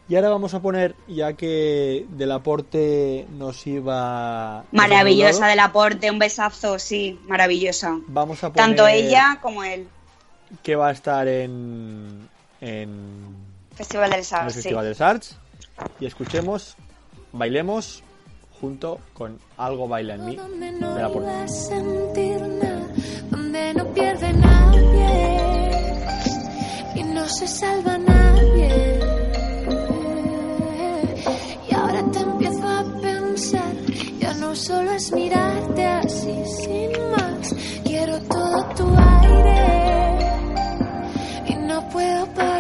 [0.08, 4.66] Y ahora vamos a poner, ya que del aporte nos iba...
[4.72, 7.98] Maravillosa del aporte, un besazo, sí, maravillosa.
[8.06, 9.88] Vamos a poner Tanto ella como el
[10.62, 12.30] que va a estar en,
[12.62, 13.36] en,
[13.76, 14.36] Festival del en sí.
[14.54, 15.39] Festival de Arts
[16.00, 16.76] y escuchemos,
[17.32, 18.04] bailemos
[18.60, 21.30] junto con Algo Baila en mí Donde del no aporte.
[21.30, 22.88] iba a sentir nada,
[23.30, 25.72] donde no pierde nadie
[26.96, 29.00] y no se salva nadie.
[31.70, 33.74] Y ahora te empiezo a pensar,
[34.20, 37.56] ya no solo es mirarte así sin más.
[37.86, 40.18] Quiero todo tu aire
[41.48, 42.59] y no puedo pararte.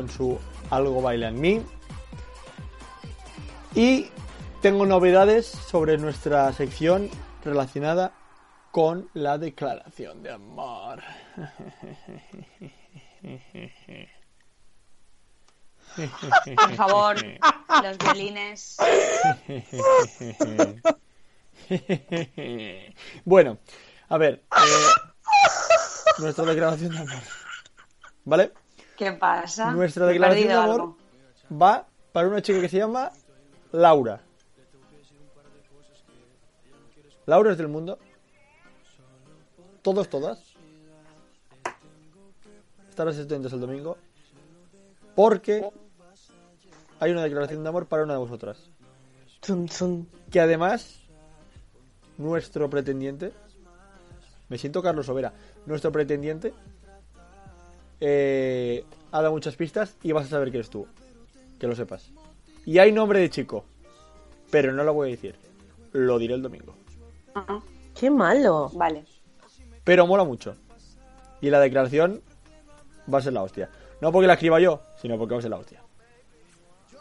[0.00, 0.38] Con su
[0.70, 1.62] Algo baila en mí.
[3.74, 4.06] Y
[4.62, 7.10] tengo novedades sobre nuestra sección
[7.44, 8.14] relacionada
[8.70, 11.02] con la declaración de amor.
[16.56, 17.16] Por favor,
[17.82, 18.76] los violines.
[23.26, 23.58] bueno,
[24.08, 24.70] a ver, eh,
[26.18, 27.22] nuestra declaración de amor.
[28.24, 28.52] ¿Vale?
[29.00, 29.70] ¿Qué pasa?
[29.70, 30.96] Nuestra Me declaración de amor algo.
[31.50, 33.10] va para una chica que se llama
[33.72, 34.20] Laura.
[37.24, 37.98] Laura es del mundo.
[39.80, 40.54] Todos, todas.
[42.90, 43.96] Estarás atentos el domingo.
[45.14, 45.66] Porque
[46.98, 48.68] hay una declaración de amor para una de vosotras.
[50.30, 51.00] Que además,
[52.18, 53.32] nuestro pretendiente.
[54.50, 55.32] Me siento Carlos Overa.
[55.64, 56.52] Nuestro pretendiente.
[58.00, 60.86] Eh, ha dado muchas pistas y vas a saber que eres tú.
[61.58, 62.10] Que lo sepas.
[62.64, 63.64] Y hay nombre de chico.
[64.50, 65.36] Pero no lo voy a decir.
[65.92, 66.74] Lo diré el domingo.
[67.34, 67.60] Ah,
[67.94, 68.70] Qué malo.
[68.74, 69.04] vale.
[69.84, 70.56] Pero mola mucho.
[71.40, 72.22] Y la declaración
[73.12, 73.70] va a ser la hostia.
[74.00, 75.82] No porque la escriba yo, sino porque va a ser la hostia.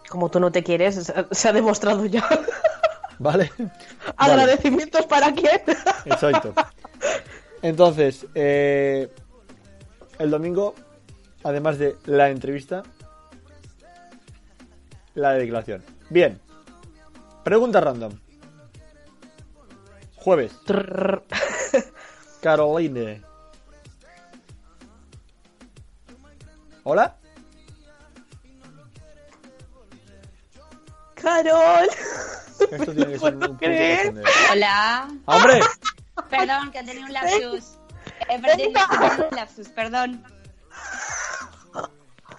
[0.09, 0.95] Como tú no te quieres,
[1.31, 2.27] se- ha demostrado ya.
[3.19, 3.51] ¿Vale?
[3.57, 3.71] Vale.
[4.17, 5.61] ¿Agradecimientos para quién?
[6.05, 6.53] Exacto.
[7.61, 9.09] Entonces, eh,
[10.17, 10.73] el domingo,
[11.43, 12.83] además de la entrevista,
[15.15, 15.83] la declaración.
[16.09, 16.39] Bien.
[17.43, 18.13] Pregunta random.
[20.15, 20.53] Jueves.
[22.41, 23.21] Caroline.
[26.83, 27.15] ¿Hola?
[31.15, 31.87] Carol.
[32.71, 34.23] Esto tiene que ser un creer.
[34.51, 35.07] Hola.
[35.25, 35.59] ¡Hombre!
[36.29, 37.77] Perdón, que he tenido un lapsus.
[38.29, 40.23] He perdido he tenido un lapsus, perdón.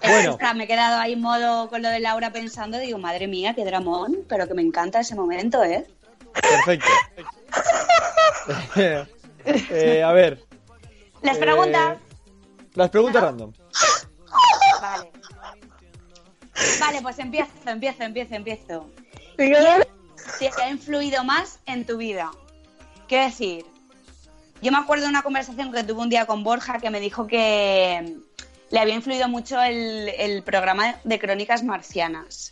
[0.01, 0.31] Bueno.
[0.31, 3.53] está, me he quedado ahí en modo con lo de Laura pensando, digo, madre mía,
[3.53, 5.85] qué dramón, pero que me encanta ese momento, ¿eh?
[6.33, 6.89] Perfecto.
[9.43, 10.39] Eh, a ver.
[11.23, 11.97] Las eh, preguntas.
[12.75, 13.51] las preguntas random.
[14.79, 15.11] Vale.
[16.79, 18.89] Vale, pues empiezo, empiezo, empiezo, empiezo.
[19.37, 22.31] Te ha influido más en tu vida?
[23.07, 23.65] Quiero decir,
[24.61, 27.25] yo me acuerdo de una conversación que tuve un día con Borja que me dijo
[27.25, 28.17] que
[28.71, 32.51] le había influido mucho el, el programa de crónicas marcianas.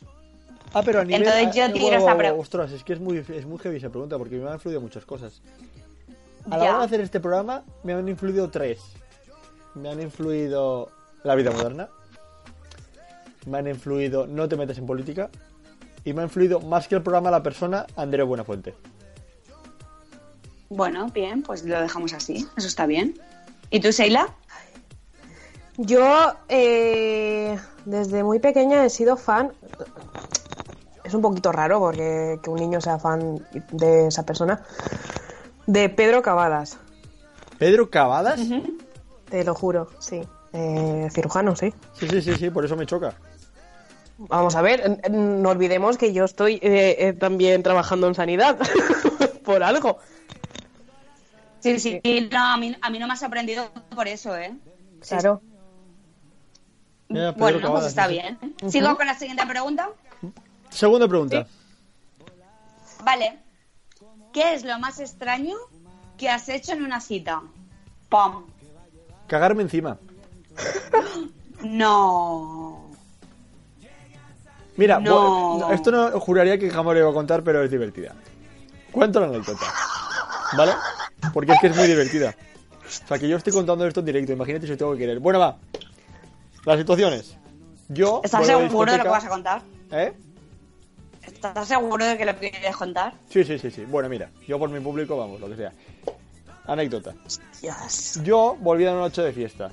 [0.74, 1.24] Ah, pero a nivel.
[1.24, 3.46] Entonces yo ah, tiro guau, esa guau, pre- guau, Ostras, es que es muy, es
[3.46, 5.42] muy heavy esa pregunta porque me han influido muchas cosas.
[6.52, 6.70] A la Ya.
[6.72, 8.80] hora de hacer este programa me han influido tres.
[9.76, 10.90] Me han influido
[11.24, 11.90] la vida moderna.
[13.46, 15.30] me han influido No te metas en política
[16.04, 18.74] y me ha influido más que el programa la persona Andrés Buenafuente.
[20.70, 22.48] Bueno, bien, pues lo dejamos así.
[22.58, 23.20] Eso está bien.
[23.72, 24.36] ¿Y tú, Sheila?
[25.82, 29.54] Yo, eh, desde muy pequeña he sido fan.
[31.06, 34.62] Es un poquito raro porque que un niño sea fan de esa persona.
[35.68, 36.78] De Pedro Cavadas,
[37.58, 38.42] Pedro Cavadas.
[39.30, 40.22] te lo juro, sí.
[40.52, 41.74] Eh, cirujano, sí.
[41.94, 43.14] Sí, sí, sí, sí, por eso me choca.
[44.18, 48.60] Vamos a ver, no olvidemos que yo estoy eh, eh, también trabajando en sanidad.
[49.46, 50.00] Por algo.
[51.62, 52.02] Sí, sí.
[52.30, 54.54] No, a mí, a mí no me ha sorprendido por eso, ¿eh?
[55.02, 55.42] Sí, Claro.
[57.10, 58.12] Pedro Bueno, pues está sí.
[58.14, 58.38] bien.
[58.70, 59.90] ¿Sigo con la siguiente pregunta?
[60.70, 61.48] Segunda pregunta.
[63.04, 63.40] Vale.
[64.32, 65.56] ¿Qué es lo más extraño
[66.18, 67.42] que has hecho en una cita?
[68.10, 68.44] ¡Pum!
[69.28, 69.98] Cagarme encima.
[71.62, 72.90] No.
[74.78, 75.70] Mira, No.
[75.74, 78.16] esto no juraría que jamás lo iba a contar, pero es divertida.
[78.94, 79.66] Cuento la anécdota.
[80.56, 80.72] ¿Vale?
[81.34, 82.34] Porque es que es muy divertida.
[83.04, 84.32] O sea, que yo estoy contando esto en directo.
[84.32, 85.20] Imagínate si tengo que querer.
[85.20, 85.58] Bueno, va.
[86.70, 87.36] Las situaciones.
[87.88, 88.22] Yo.
[88.24, 89.64] ¿Estás seguro de lo que vas a contar?
[89.90, 90.14] ¿Eh?
[91.24, 93.16] ¿Estás seguro de que lo quieres contar?
[93.28, 93.86] Sí, sí, sí, sí.
[93.86, 94.30] Bueno, mira.
[94.48, 95.74] Yo por mi público, vamos, lo que sea.
[96.68, 97.16] Anécdota.
[98.24, 99.72] Yo volví a una noche de fiesta.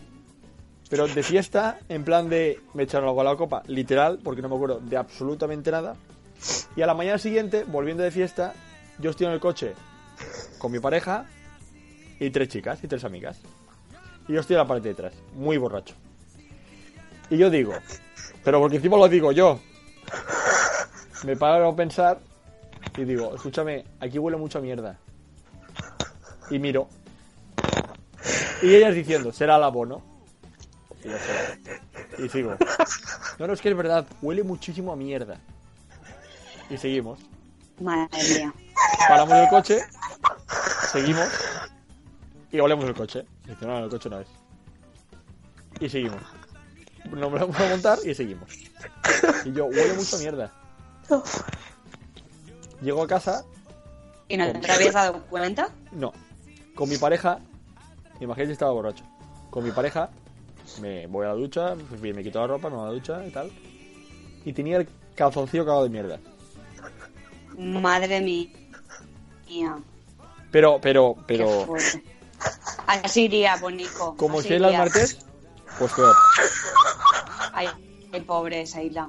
[0.88, 4.48] Pero de fiesta, en plan de me echaron algo a la copa, literal, porque no
[4.48, 5.96] me acuerdo de absolutamente nada.
[6.76, 8.54] Y a la mañana siguiente, volviendo de fiesta,
[9.00, 9.74] yo estoy en el coche
[10.56, 11.26] con mi pareja
[12.18, 13.38] y tres chicas y tres amigas.
[14.28, 15.94] Y yo estoy en la parte de atrás, muy borracho.
[17.30, 17.74] Y yo digo,
[18.44, 19.60] pero porque encima lo digo yo,
[21.24, 22.20] me paro a pensar
[22.96, 24.98] y digo, escúchame, aquí huele mucha mierda.
[26.50, 26.88] Y miro.
[28.62, 30.02] Y ellas diciendo, será el abono.
[31.04, 31.16] Y yo.
[32.24, 32.56] Y sigo.
[33.38, 35.38] No, no, es que es verdad, huele muchísimo a mierda.
[36.70, 37.18] Y seguimos.
[37.80, 38.54] Madre mía.
[39.08, 39.80] Paramos el coche,
[40.90, 41.28] seguimos
[42.50, 43.26] y olemos el coche.
[43.44, 44.28] Dice, no, no, el coche no es.
[45.80, 46.20] Y seguimos.
[47.10, 48.48] Nos vamos a montar y seguimos.
[49.44, 50.52] Y yo, huele mucho a mierda.
[52.82, 53.44] Llego a casa,
[54.28, 55.70] ¿Y no te habías dado cuenta?
[55.92, 56.12] no.
[56.74, 57.38] Con mi pareja,
[58.20, 59.02] imagínate estaba borracho.
[59.48, 60.10] Con mi pareja,
[60.82, 63.30] me voy a la ducha, me quito la ropa, me voy a la ducha y
[63.30, 63.50] tal.
[64.44, 66.18] Y tenía el calzoncillo cagado de mierda.
[67.56, 69.78] Madre mía.
[70.50, 71.66] Pero, pero, pero.
[72.86, 74.14] Así iría, Bonico.
[74.16, 75.18] como Sheila el martes,
[75.78, 76.16] pues peor.
[77.52, 77.68] Ay,
[78.12, 79.08] qué pobre Sheila.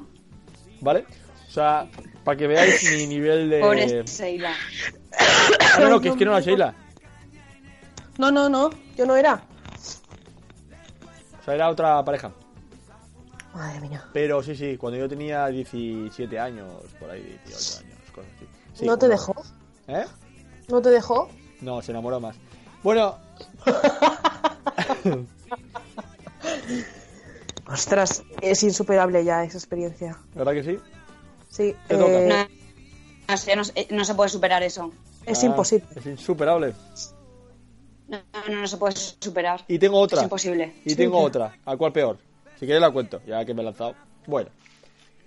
[0.82, 1.06] ¿Vale?
[1.48, 1.90] O sea,
[2.24, 3.60] para que veáis mi nivel de.
[3.60, 4.54] Pobre Sheila.
[5.20, 6.76] Ah, no, no, que es que no era Sheila.
[8.18, 8.70] No, no, no.
[8.96, 9.42] Yo no era.
[11.40, 12.32] O sea, era otra pareja.
[13.54, 14.04] Madre mía.
[14.14, 16.68] Pero sí, sí, cuando yo tenía 17 años,
[17.00, 18.48] por ahí, 18 años, cosas así.
[18.74, 19.36] Sí, ¿No te dejó?
[19.88, 20.06] ¿Eh?
[20.68, 21.30] ¿No te dejó?
[21.62, 22.36] No, se enamoró más.
[22.84, 23.18] Bueno,
[27.68, 30.18] Ostras, es insuperable ya esa experiencia.
[30.34, 30.80] ¿verdad que sí?
[31.50, 32.08] Sí, eh, toca.
[32.08, 32.48] No,
[33.28, 34.92] no sé, no, sé- no se puede superar eso.
[35.26, 35.86] es Ah, imposible.
[35.96, 36.74] Es insuperable.
[38.08, 39.66] No, no, no se puede superar.
[39.68, 40.20] Y tengo otra.
[40.20, 40.76] Es imposible.
[40.86, 41.58] Y tengo otra.
[41.66, 42.18] ¿A cuál peor?
[42.58, 43.96] Si queréis la cuento, ya que me he lanzado.
[44.26, 44.50] Bueno,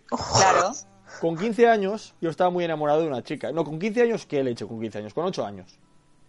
[0.09, 0.72] Claro.
[1.20, 3.53] con 15 años yo estaba muy enamorado de una chica.
[3.53, 5.12] No, con 15 años, ¿qué le he hecho con 15 años?
[5.12, 5.78] Con 8 años.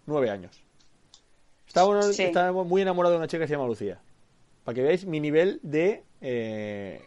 [0.06, 0.62] 9 años.
[1.66, 2.24] Estaba, Sí.
[2.24, 4.00] estaba muy enamorado de una chica que se llama Lucía.
[4.64, 7.02] Para que veáis mi nivel de eh,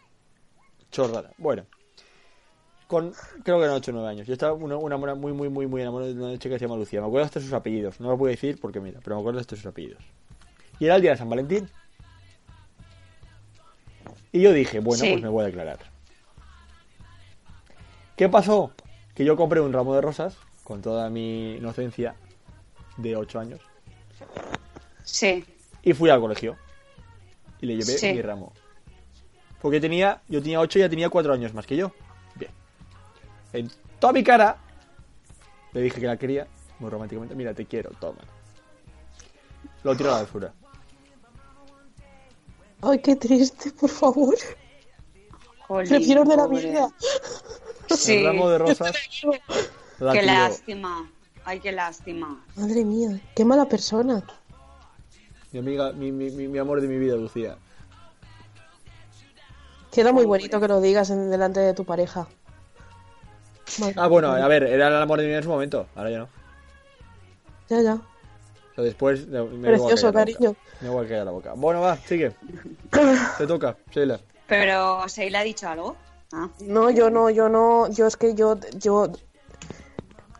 [0.91, 1.31] chorrada.
[1.37, 1.65] Bueno.
[2.87, 4.27] Con, creo que eran 8 o 9 años.
[4.27, 6.77] Yo estaba una, una muy, muy, muy, muy enamorado de una chica que se llama
[6.77, 7.01] Lucía.
[7.01, 7.99] Me acuerdo hasta sus apellidos.
[7.99, 10.03] No lo puedo decir porque mira, pero me acuerdo hasta sus apellidos.
[10.79, 11.67] Y era el día de San Valentín.
[14.31, 15.11] Y yo dije, bueno, Sí.
[15.11, 15.79] pues me voy a declarar.
[18.15, 18.71] ¿Qué pasó?
[19.15, 22.15] Que yo compré un ramo de rosas con toda mi inocencia
[22.97, 23.61] de 8 años
[25.03, 25.45] Sí.
[25.83, 26.57] y fui al colegio
[27.65, 28.13] y le llevé Sí.
[28.13, 28.53] mi ramo.
[29.61, 31.91] Porque tenía, yo tenía 8 y ella tenía 4 años más que yo.
[32.35, 32.51] Bien.
[33.53, 34.57] En toda mi cara
[35.73, 36.47] le dije que la quería,
[36.79, 37.35] muy románticamente.
[37.35, 38.19] Mira, te quiero, toma.
[39.83, 40.53] Lo tiro a la basura.
[42.81, 44.35] Ay, qué triste, por favor.
[45.67, 46.89] Jolín, Prefiero de la vida.
[47.89, 48.17] Sí.
[48.17, 48.95] El ramo de rosas.
[49.99, 51.09] la Qué lástima.
[51.43, 52.43] Ay, qué lástima.
[52.55, 54.23] Madre mía, qué mala persona.
[55.55, 57.55] Mi amiga, mi, mi, amor de mi vida, Lucía.
[59.89, 62.27] Queda muy bonito que lo digas en delante de tu pareja.
[63.95, 65.87] Ah, bueno, a ver, era el amor de mi vida en su momento.
[65.95, 66.29] Ahora ya no.
[67.69, 67.93] Ya, ya.
[67.93, 70.19] O sea, después me, Precioso, voy a callar la boca.
[70.19, 70.55] cariño.
[70.81, 71.53] Me voy a callar la boca.
[71.55, 72.33] Bueno, va, sigue.
[73.37, 74.19] Te toca, Sheila.
[74.47, 75.95] Pero Seila ha dicho algo.
[76.33, 79.07] Ah, No, yo no, yo no, yo es que yo, yo,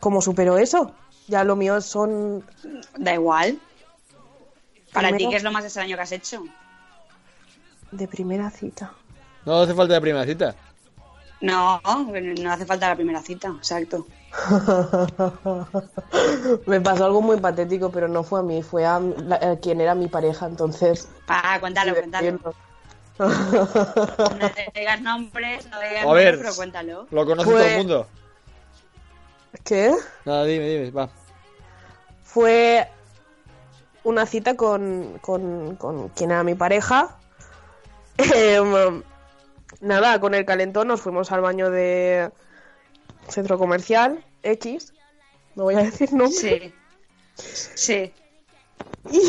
[0.01, 0.93] ¿cómo supero eso?
[1.30, 2.43] Ya lo mío son,
[2.97, 3.57] da igual.
[4.96, 6.43] Para ti, ¿qué es lo más extraño que has hecho?
[7.91, 8.91] de primera cita.
[9.46, 10.54] No hace falta la primera cita.
[11.39, 14.06] No, no hace falta la primera cita, exacto.
[16.66, 19.80] Me pasó algo muy patético, pero no fue a mí, fue a, la- a quien
[19.80, 21.08] era mi pareja, entonces...
[21.28, 22.39] Ah, cuéntalo, cuéntalo.
[23.18, 26.34] No te digas nombres, no digas A ver.
[26.34, 27.08] nombres, pero cuéntalo.
[27.12, 28.08] Lo conoce Fue- todo el mundo.
[29.64, 29.93] ¿Qué?
[30.26, 31.10] Nada, dime, dime, va.
[32.24, 32.88] Fue
[34.06, 37.18] una cita con, con, con quien era mi pareja.
[38.18, 39.03] Em,
[39.82, 42.32] nada, con el calentón nos fuimos al baño de
[43.28, 44.93] centro comercial X.
[45.56, 46.74] No voy a decir nombre.
[47.36, 47.74] Sí.
[47.76, 48.14] Sí.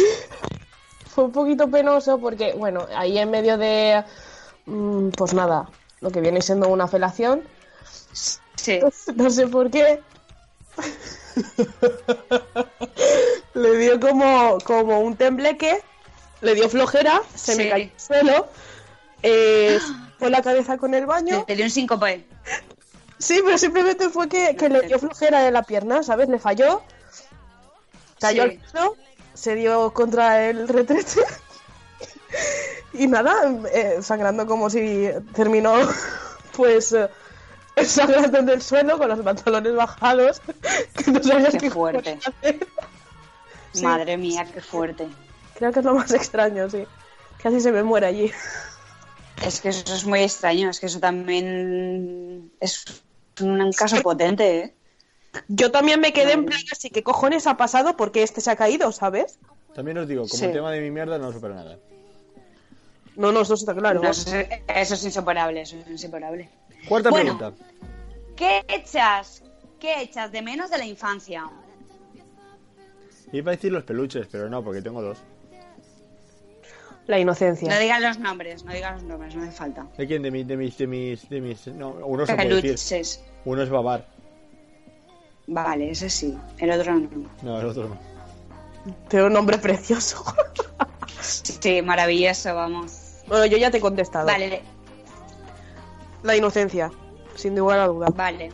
[1.09, 4.05] Fue un poquito penoso porque, bueno, ahí en medio de,
[4.67, 5.69] mm, pues nada,
[6.01, 7.43] lo que viene siendo una felación,
[8.57, 8.81] Sí.
[9.17, 10.03] no sé por qué,
[13.55, 15.83] le dio como, como un tembleque,
[16.41, 17.59] le dio flojera, se Sí.
[17.59, 18.49] me cayó al suelo,
[19.23, 19.79] eh,
[20.19, 21.45] fue la cabeza con el baño.
[21.47, 22.25] Te dio un síncope.
[23.19, 26.29] Sí, pero simplemente fue que, que le dio flojera de la pierna, ¿sabes?
[26.29, 26.83] Le falló,
[28.21, 28.51] cayó Sí.
[28.51, 28.97] al suelo,
[29.35, 31.23] se dio contra el retrete
[32.93, 35.75] y nada, eh, sangrando como si terminó,
[36.57, 37.09] pues, eh,
[37.85, 40.41] sangrando en el suelo con los pantalones bajados,
[41.05, 42.19] que no sabías Qué qué fuerte.
[42.25, 42.67] hacer.
[43.73, 43.83] Sí.
[43.85, 45.07] Madre mía, qué fuerte.
[45.55, 46.85] Creo que es lo más extraño, sí.
[47.43, 48.33] Casi se me muere allí.
[49.45, 52.85] Es que eso es muy extraño, es que eso también es
[53.41, 54.75] un caso potente, ¿eh?
[55.49, 57.95] Yo también me quedé en plan así, ¿qué cojones ha pasado?
[57.99, 59.39] Porque este se ha caído, ¿sabes?
[59.75, 60.47] También os digo, como Sí.
[60.47, 61.79] el tema de mi mierda no supera nada.
[63.17, 64.01] No, no, eso está claro.
[64.03, 66.49] No, eso, es, eso es insuperable, eso es insuperable.
[66.89, 67.37] Cuarta Bueno.
[67.39, 67.65] pregunta.
[68.37, 69.43] ¿Qué echas?
[69.81, 71.45] ¿Qué echas de menos de la infancia?
[73.33, 75.19] Iba a decir los peluches, pero no, porque tengo dos.
[77.07, 77.69] La inocencia.
[77.73, 79.87] No digas los nombres, no digas los nombres, no hace falta.
[79.97, 80.23] ¿De quién?
[80.23, 81.67] De, mi- de mis, de mis, de mis...
[81.69, 82.63] No, uno se puede decir.
[82.63, 83.25] Peluches.
[83.45, 84.09] Uno es babar.
[85.47, 86.37] Vale, ese sí.
[86.59, 87.09] El otro no.
[87.43, 87.99] No, el otro no.
[89.09, 90.25] Pero un nombre precioso.
[91.21, 93.23] Sí, maravilloso, vamos.
[93.27, 94.27] bueno, yo ya te he contestado.
[94.27, 94.63] Vale,
[96.27, 96.91] La inocencia,
[97.37, 98.09] sin lugar a duda.
[98.15, 98.51] vale.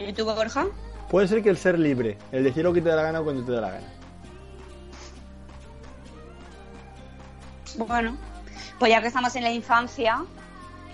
[0.00, 0.66] ¿Y tú, Borja?
[1.10, 3.44] Puede ser que el ser libre, el decir lo que te da la gana cuando
[3.44, 3.86] te da la gana.
[7.76, 8.16] Bueno,
[8.78, 10.24] pues ya que estamos en la infancia,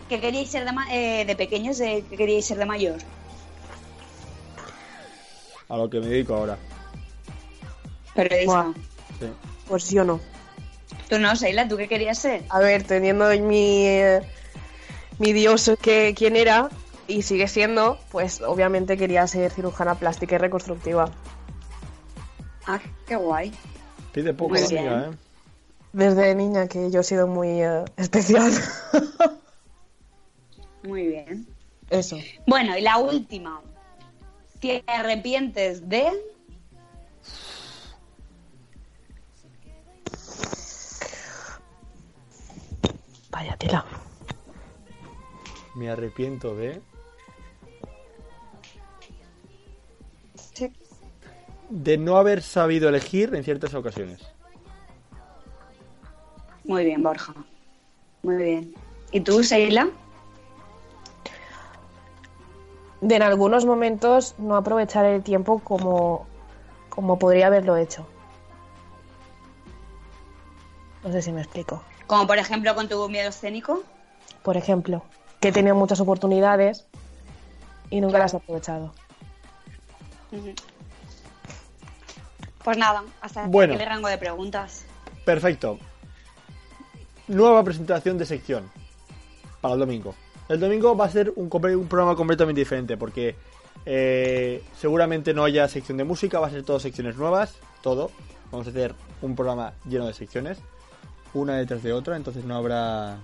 [0.08, 1.78] ¿qué queríais ser de, ma- eh, de pequeños?
[1.78, 2.98] ¿Qué queríais ser de mayor?
[5.68, 6.58] A lo que me dedico ahora.
[8.14, 8.72] Periodista.
[9.20, 9.26] Sí.
[9.68, 10.18] Pues yo no.
[11.08, 12.42] Tú no, Seila, ¿tú qué querías ser?
[12.50, 14.20] A ver, teniendo mi, eh,
[15.18, 16.68] mi dios que quién era
[17.06, 21.10] y sigue siendo, pues obviamente quería ser cirujana plástica y reconstructiva.
[22.66, 23.52] Ah, qué guay.
[24.12, 25.16] Pide poco la amiga, ¿eh?
[25.92, 28.52] Desde niña que yo he sido muy eh, especial.
[30.84, 31.46] Muy bien.
[31.90, 32.18] Eso.
[32.46, 33.60] Bueno, y la última.
[34.60, 36.12] ¿Te arrepientes de...?
[43.30, 43.84] Vaya tela.
[45.78, 46.82] Me arrepiento de...
[50.34, 50.72] Sí.
[51.70, 54.20] De no haber sabido elegir en ciertas ocasiones.
[56.64, 57.32] Muy bien, Borja.
[58.24, 58.74] Muy bien.
[59.12, 59.88] ¿Y tú, Seila?
[63.00, 66.26] De en algunos momentos no aprovechar el tiempo como,
[66.88, 68.04] como podría haberlo hecho.
[71.04, 71.84] No sé si me explico.
[72.08, 73.84] Como por ejemplo con tu miedo escénico.
[74.42, 75.04] Por ejemplo,
[75.40, 76.86] que he tenido muchas oportunidades
[77.90, 78.92] y nunca las he aprovechado.
[82.64, 83.74] Pues nada, hasta Bueno.
[83.74, 84.84] aquí el rango de preguntas.
[85.24, 85.78] Perfecto.
[87.28, 88.70] Nueva presentación de sección
[89.60, 90.14] para el domingo.
[90.48, 93.36] El domingo va a ser un programa completamente diferente porque
[93.84, 98.10] eh, seguramente no haya sección de música, va a ser todo secciones nuevas, todo.
[98.50, 100.58] Vamos a hacer un programa lleno de secciones,
[101.34, 103.18] una detrás de otra, entonces no habrá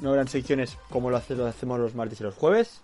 [0.00, 2.82] no habrán secciones como lo, hace- lo hacemos los martes y los jueves.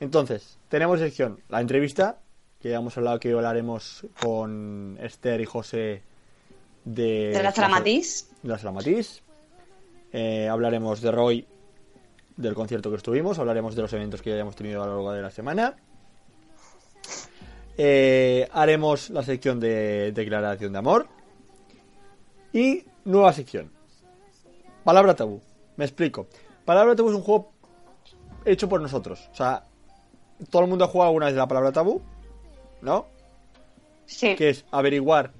[0.00, 2.18] Entonces, tenemos sección la entrevista,
[2.60, 6.02] que ya hemos hablado que hablaremos con Esther y José
[6.84, 8.30] de, ¿De la Matís?
[8.42, 9.22] de la Sala Matís.
[10.12, 11.46] Eh, hablaremos de Roy,
[12.36, 13.38] del concierto que estuvimos.
[13.38, 15.76] Hablaremos de los eventos que hayamos tenido a lo largo de la semana.
[17.76, 21.06] Eh, haremos la sección de declaración de amor.
[22.52, 23.70] Y nueva sección.
[24.84, 25.40] Palabra tabú.
[25.80, 26.26] Me explico.
[26.66, 27.52] Palabra tabú es un juego
[28.44, 29.30] hecho por nosotros.
[29.32, 29.64] O sea,
[30.50, 32.02] todo el mundo ha jugado alguna vez la palabra tabú,
[32.82, 33.06] ¿no?
[34.04, 34.36] Sí.
[34.36, 35.30] Que es averiguar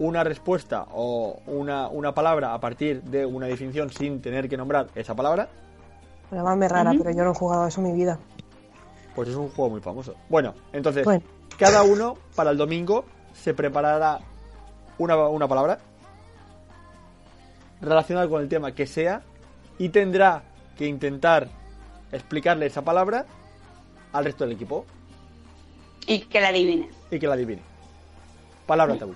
[0.00, 4.88] una respuesta o una, una palabra a partir de una definición sin tener que nombrar
[4.96, 5.48] esa palabra.
[6.32, 8.18] Llamadme rara, pero yo no he jugado eso en mi vida.
[9.14, 10.16] Pues es un juego muy famoso.
[10.28, 11.22] Bueno, entonces, Bueno.
[11.56, 14.18] cada uno para el domingo se preparará
[14.98, 15.78] una, una palabra
[17.80, 19.22] relacionada con el tema que sea
[19.78, 20.42] y tendrá
[20.78, 21.48] que intentar
[22.12, 23.26] explicarle esa palabra
[24.12, 24.86] al resto del equipo
[26.06, 26.88] Y que la adivine.
[27.10, 27.62] y que la adivine.
[28.66, 29.14] Palabra tabú.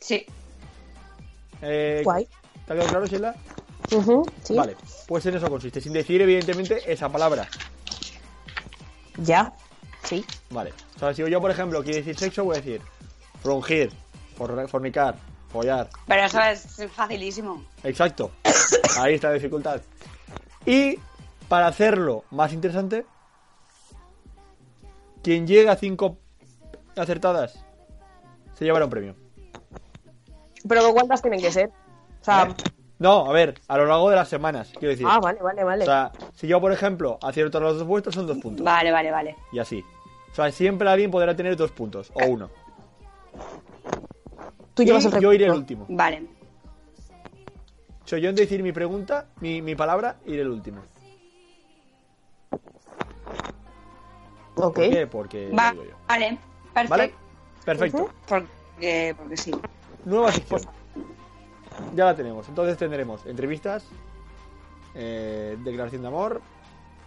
[0.00, 0.24] Sí.
[1.62, 2.26] Eh, Guay.
[2.66, 3.34] ¿Te ha quedado claro, Sheila?
[3.92, 4.54] Ujú, sí.
[4.54, 4.76] Vale,
[5.06, 7.48] pues en eso consiste, sin decir evidentemente esa palabra.
[9.16, 9.52] Ya.
[10.04, 10.24] Sí.
[10.50, 10.72] Vale.
[10.96, 12.80] O sea, si yo, por ejemplo, quiero decir sexo, voy a decir
[13.42, 13.90] frungir,
[14.36, 15.16] for- fornicar,
[15.50, 15.88] follar.
[16.06, 17.64] Pero eso es facilísimo.
[17.82, 18.30] Exacto.
[18.96, 19.80] Ahí está la dificultad.
[20.64, 20.98] Y
[21.48, 23.04] para hacerlo más interesante,
[25.22, 26.18] quien llega a cinco
[26.96, 27.64] acertadas
[28.54, 29.14] se llevará un premio.
[30.68, 31.70] Pero ¿cuántas tienen que ser?
[32.20, 32.54] O sea, ¿Vale?
[32.98, 35.06] No, a ver, a lo largo de las semanas, quiero decir.
[35.08, 35.82] ah, vale, vale, vale.
[35.84, 38.64] O sea, si yo, por ejemplo, acierto los dos vuestros, son dos puntos.
[38.64, 39.36] Vale, vale, vale.
[39.52, 39.84] Y así.
[40.32, 42.50] O sea, siempre alguien podrá tener dos puntos, o uno.
[44.74, 45.86] Tú llevas el yo iré el último.
[45.88, 46.26] Vale.
[48.16, 50.82] Yo en decir mi pregunta, mi, mi palabra, iré el último.
[54.54, 54.74] Ok.
[54.74, 55.06] ¿Por qué?
[55.06, 55.96] Porque Va- lo digo yo.
[56.08, 56.38] Vale.
[56.74, 56.88] Perfecto.
[56.90, 57.14] ¿Vale?
[57.64, 58.10] Perfecto.
[58.26, 59.52] Porque, porque sí.
[60.04, 60.60] Nueva sección.
[61.94, 62.48] Ya la tenemos.
[62.48, 63.84] Entonces tendremos entrevistas,
[64.94, 66.40] eh, declaración de amor,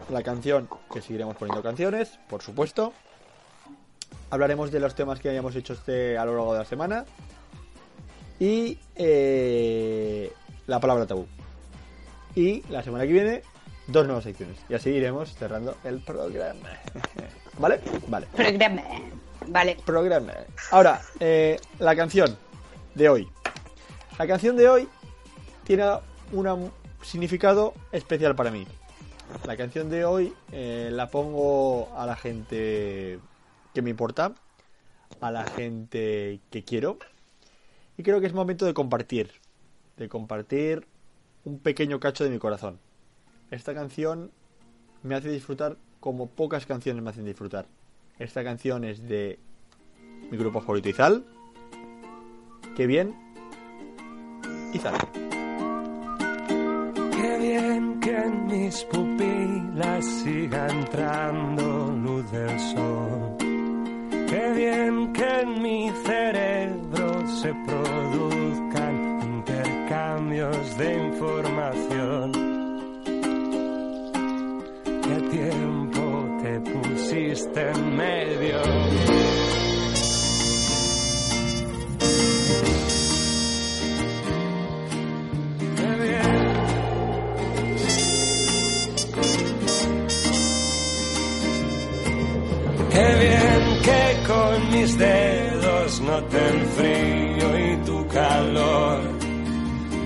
[0.10, 2.94] la canción, que seguiremos poniendo canciones, por supuesto.
[4.30, 7.06] Hablaremos de los temas que hayamos hecho este a lo largo de la semana.
[8.40, 10.32] Y eh,
[10.72, 11.28] la palabra tabú.
[12.34, 13.44] Y la semana que viene,
[13.88, 14.58] dos nuevas secciones.
[14.70, 16.70] Y así iremos cerrando el programa.
[17.60, 17.82] ¿Vale?
[18.08, 18.28] Vale.
[18.34, 18.82] Programa.
[19.48, 19.78] Vale.
[19.86, 20.34] programa.
[20.72, 22.38] Ahora, eh, la canción
[22.96, 23.28] de hoy.
[24.18, 24.88] La canción de hoy
[25.66, 25.84] tiene
[26.32, 28.66] un significado especial para mí.
[29.46, 33.20] La canción de hoy eh, la pongo a la gente
[33.74, 34.36] que me importa,
[35.20, 36.98] a la gente que quiero.
[37.98, 39.41] Y creo que es momento de compartir.
[39.98, 40.88] De compartir
[41.46, 42.80] un pequeño cacho de mi corazón.
[43.50, 44.32] Esta canción
[45.04, 47.68] me hace disfrutar como pocas canciones me hacen disfrutar.
[48.20, 49.40] Esta canción es de
[50.30, 51.24] mi grupo favorito Izal.
[52.76, 53.16] Qué bien.
[54.74, 54.96] Izal.
[57.12, 63.38] Qué bien que en mis pupilas siga entrando luz del sol.
[64.28, 68.71] Qué bien que en mi cerebro se produzcan
[70.02, 72.32] intercambios de información.
[74.84, 78.62] Qué tiempo te pusiste en medio.
[92.92, 93.82] Qué bien.
[93.84, 99.11] Que con mis dedos noté el frío y tu calor.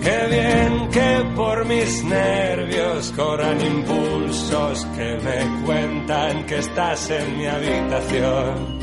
[0.05, 7.47] Qué bien que por mis nervios corran impulsos que me cuentan que estás en mi
[7.47, 8.79] habitación.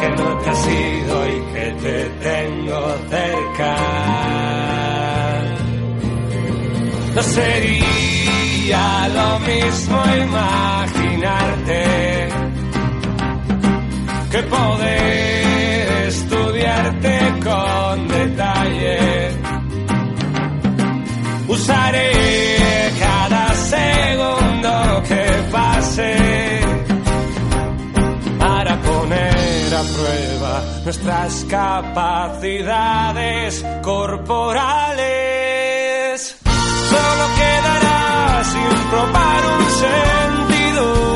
[0.00, 3.76] Que no te has ido y que te tengo cerca.
[7.14, 11.84] No sería lo mismo imaginarte
[14.32, 18.15] que poder estudiarte con
[21.66, 26.14] Usaré cada segundo que pase
[28.38, 32.84] para poner a prueba nuestras capacidades
[33.82, 35.06] corporales.
[36.92, 41.15] Solo quedará sin probar un sentido.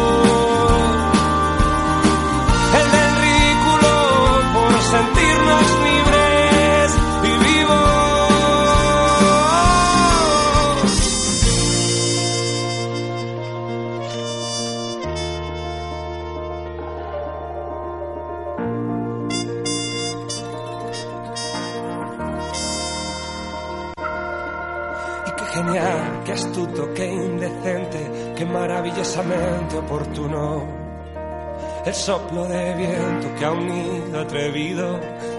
[32.00, 34.98] Soplo de viento que ha unido atrevido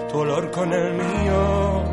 [0.10, 1.84] tu olor con el mío.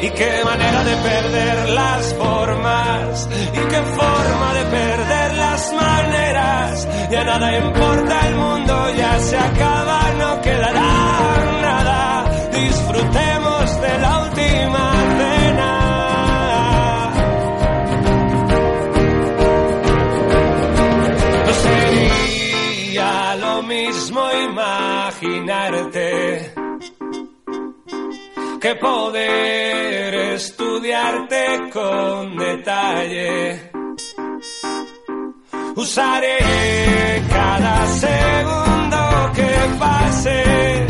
[0.00, 3.28] Y qué manera de perder las formas.
[3.52, 6.88] Y qué forma de perder las maneras.
[7.10, 9.97] Ya nada importa, el mundo ya se acaba,
[25.20, 26.54] imaginarte
[28.60, 33.72] que poder estudiarte con detalle.
[35.76, 36.38] Usaré
[37.30, 40.86] cada segundo que pase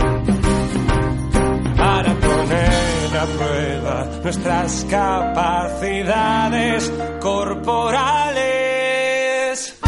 [1.77, 9.79] para poner a prueba nuestras capacidades corporales.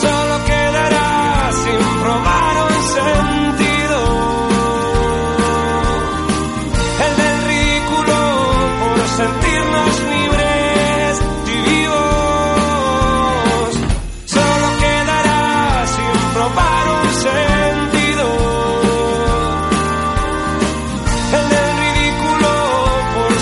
[0.00, 2.69] Solo quedará sin probar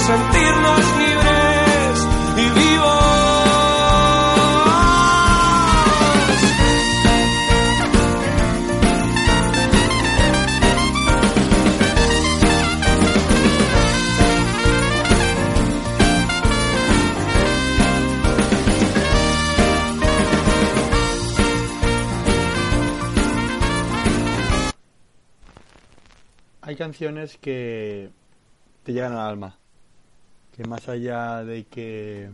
[0.08, 3.08] sentirnos libres y vivos.
[26.62, 28.10] Hay canciones que
[28.84, 29.58] te llegan al alma.
[30.58, 32.28] Que más allá de que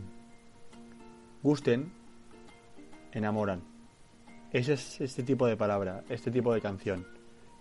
[1.43, 1.93] gusten,
[3.11, 3.61] enamoran.
[4.51, 7.05] Ese es este tipo de palabra, este tipo de canción.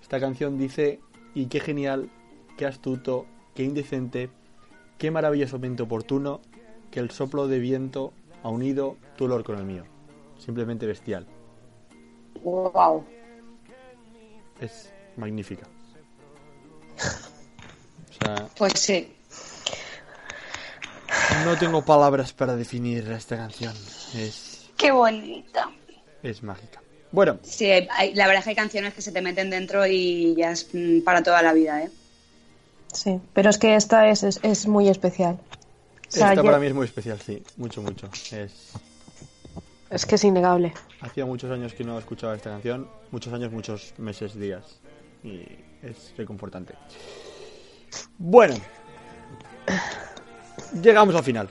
[0.01, 1.01] Esta canción dice,
[1.35, 2.09] y qué genial,
[2.57, 4.31] qué astuto, qué indecente,
[4.97, 6.41] qué maravillosamente oportuno,
[6.91, 9.85] que el soplo de viento ha unido tu olor con el mío.
[10.39, 11.27] Simplemente bestial.
[12.43, 13.05] Wow.
[14.62, 15.67] Es magnífica.
[18.09, 19.15] O sea, Pues sí.
[21.45, 23.72] No tengo palabras para definir esta canción.
[24.14, 25.70] Es, Qué bonita.
[26.22, 26.81] es mágica.
[27.12, 30.35] Bueno, Sí, hay- la verdad es que hay canciones que se te meten dentro y
[30.37, 31.91] ya es mm, para toda la vida, ¿eh?
[32.93, 35.39] Sí, pero es que esta es, es, es muy especial.
[36.09, 37.43] O sea, esta yo- para mí es muy especial, sí.
[37.57, 38.09] Mucho, mucho.
[38.33, 38.72] Es...
[39.91, 40.72] es que es innegable.
[41.01, 42.89] Hacía muchos años que no escuchaba esta canción.
[43.11, 44.81] Muchos años, muchos meses, días.
[45.22, 45.43] Y
[45.83, 46.75] es reconfortante.
[48.18, 48.55] Bueno.
[50.81, 51.49] Llegamos al final.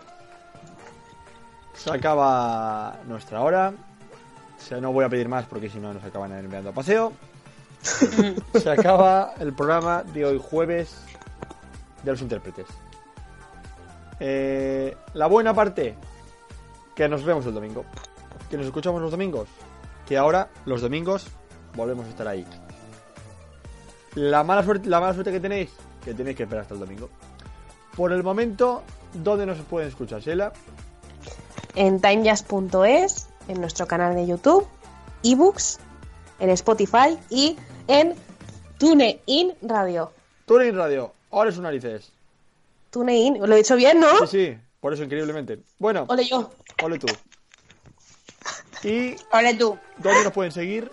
[1.73, 3.73] Se acaba nuestra hora.
[4.57, 7.11] O sea, no voy a pedir más porque si no nos acaban enviando a paseo.
[8.53, 11.03] Se acaba el programa de hoy jueves
[12.03, 12.67] de los intérpretes.
[14.19, 15.95] Eh, la buena parte,
[16.95, 17.83] que nos vemos el domingo.
[18.49, 19.49] Que nos escuchamos los domingos.
[20.07, 21.27] Que ahora, los domingos,
[21.75, 22.45] volvemos a estar ahí.
[24.15, 25.71] La mala suerte, la mala suerte que tenéis,
[26.03, 27.09] que tenéis que esperar hasta el domingo.
[27.95, 28.83] Por el momento,
[29.13, 30.53] ¿dónde nos pueden escuchar, Sheila?
[31.75, 34.67] En timejazz.es, en nuestro canal de YouTube,
[35.23, 35.79] ebooks,
[36.39, 37.57] en Spotify y
[37.87, 38.15] en
[38.77, 40.11] TuneIn Radio.
[40.45, 42.11] TuneIn Radio, ahora es un narices.
[42.91, 44.27] TuneIn, lo he dicho bien, ¿no?
[44.27, 45.59] Sí, sí, por eso increíblemente.
[45.79, 46.51] Bueno, Ole yo.
[46.83, 47.07] ole tú.
[48.83, 49.77] ¿Y Ole tú.
[49.97, 50.91] dónde nos pueden seguir?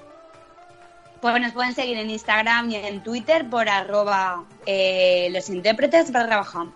[1.21, 6.39] Pues nos pueden seguir en Instagram y en Twitter por arroba eh, los intérpretes barra
[6.39, 6.66] baja.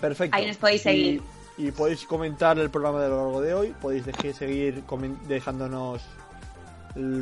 [0.00, 0.36] Perfecto.
[0.36, 1.22] Ahí nos podéis seguir.
[1.56, 3.74] Y, y podéis comentar el programa de lo largo de hoy.
[3.80, 4.82] Podéis deje- seguir
[5.26, 6.02] dejándonos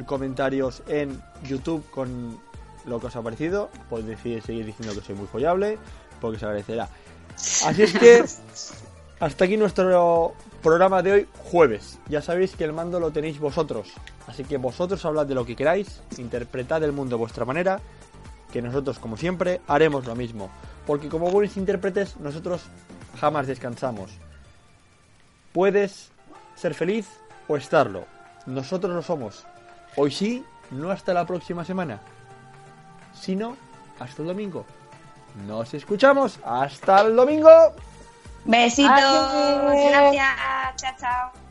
[0.06, 2.38] comentarios en YouTube con
[2.86, 3.70] lo que os ha parecido.
[3.90, 5.78] Podéis decir- seguir diciendo que soy muy follable,
[6.20, 6.88] porque se agradecerá.
[7.64, 8.24] Así es que
[9.20, 11.98] hasta aquí nuestro programa de hoy, jueves.
[12.08, 13.88] Ya sabéis que el mando lo tenéis vosotros.
[14.26, 17.80] Así que vosotros hablad de lo que queráis, interpretad el mundo a vuestra manera,
[18.52, 20.50] que nosotros, como siempre, haremos lo mismo.
[20.86, 22.62] Porque como buenos intérpretes, nosotros
[23.20, 24.10] jamás descansamos.
[25.52, 26.10] Puedes
[26.54, 27.08] ser feliz
[27.48, 28.06] o estarlo.
[28.46, 29.44] Nosotros lo somos.
[29.96, 32.00] Hoy sí, no hasta la próxima semana,
[33.14, 33.56] sino
[33.98, 34.64] hasta el domingo.
[35.46, 37.50] Nos escuchamos hasta el domingo.
[38.44, 38.92] Besitos.
[38.92, 39.90] Adiós.
[39.90, 40.76] Gracias.
[40.76, 41.45] Chao, chao.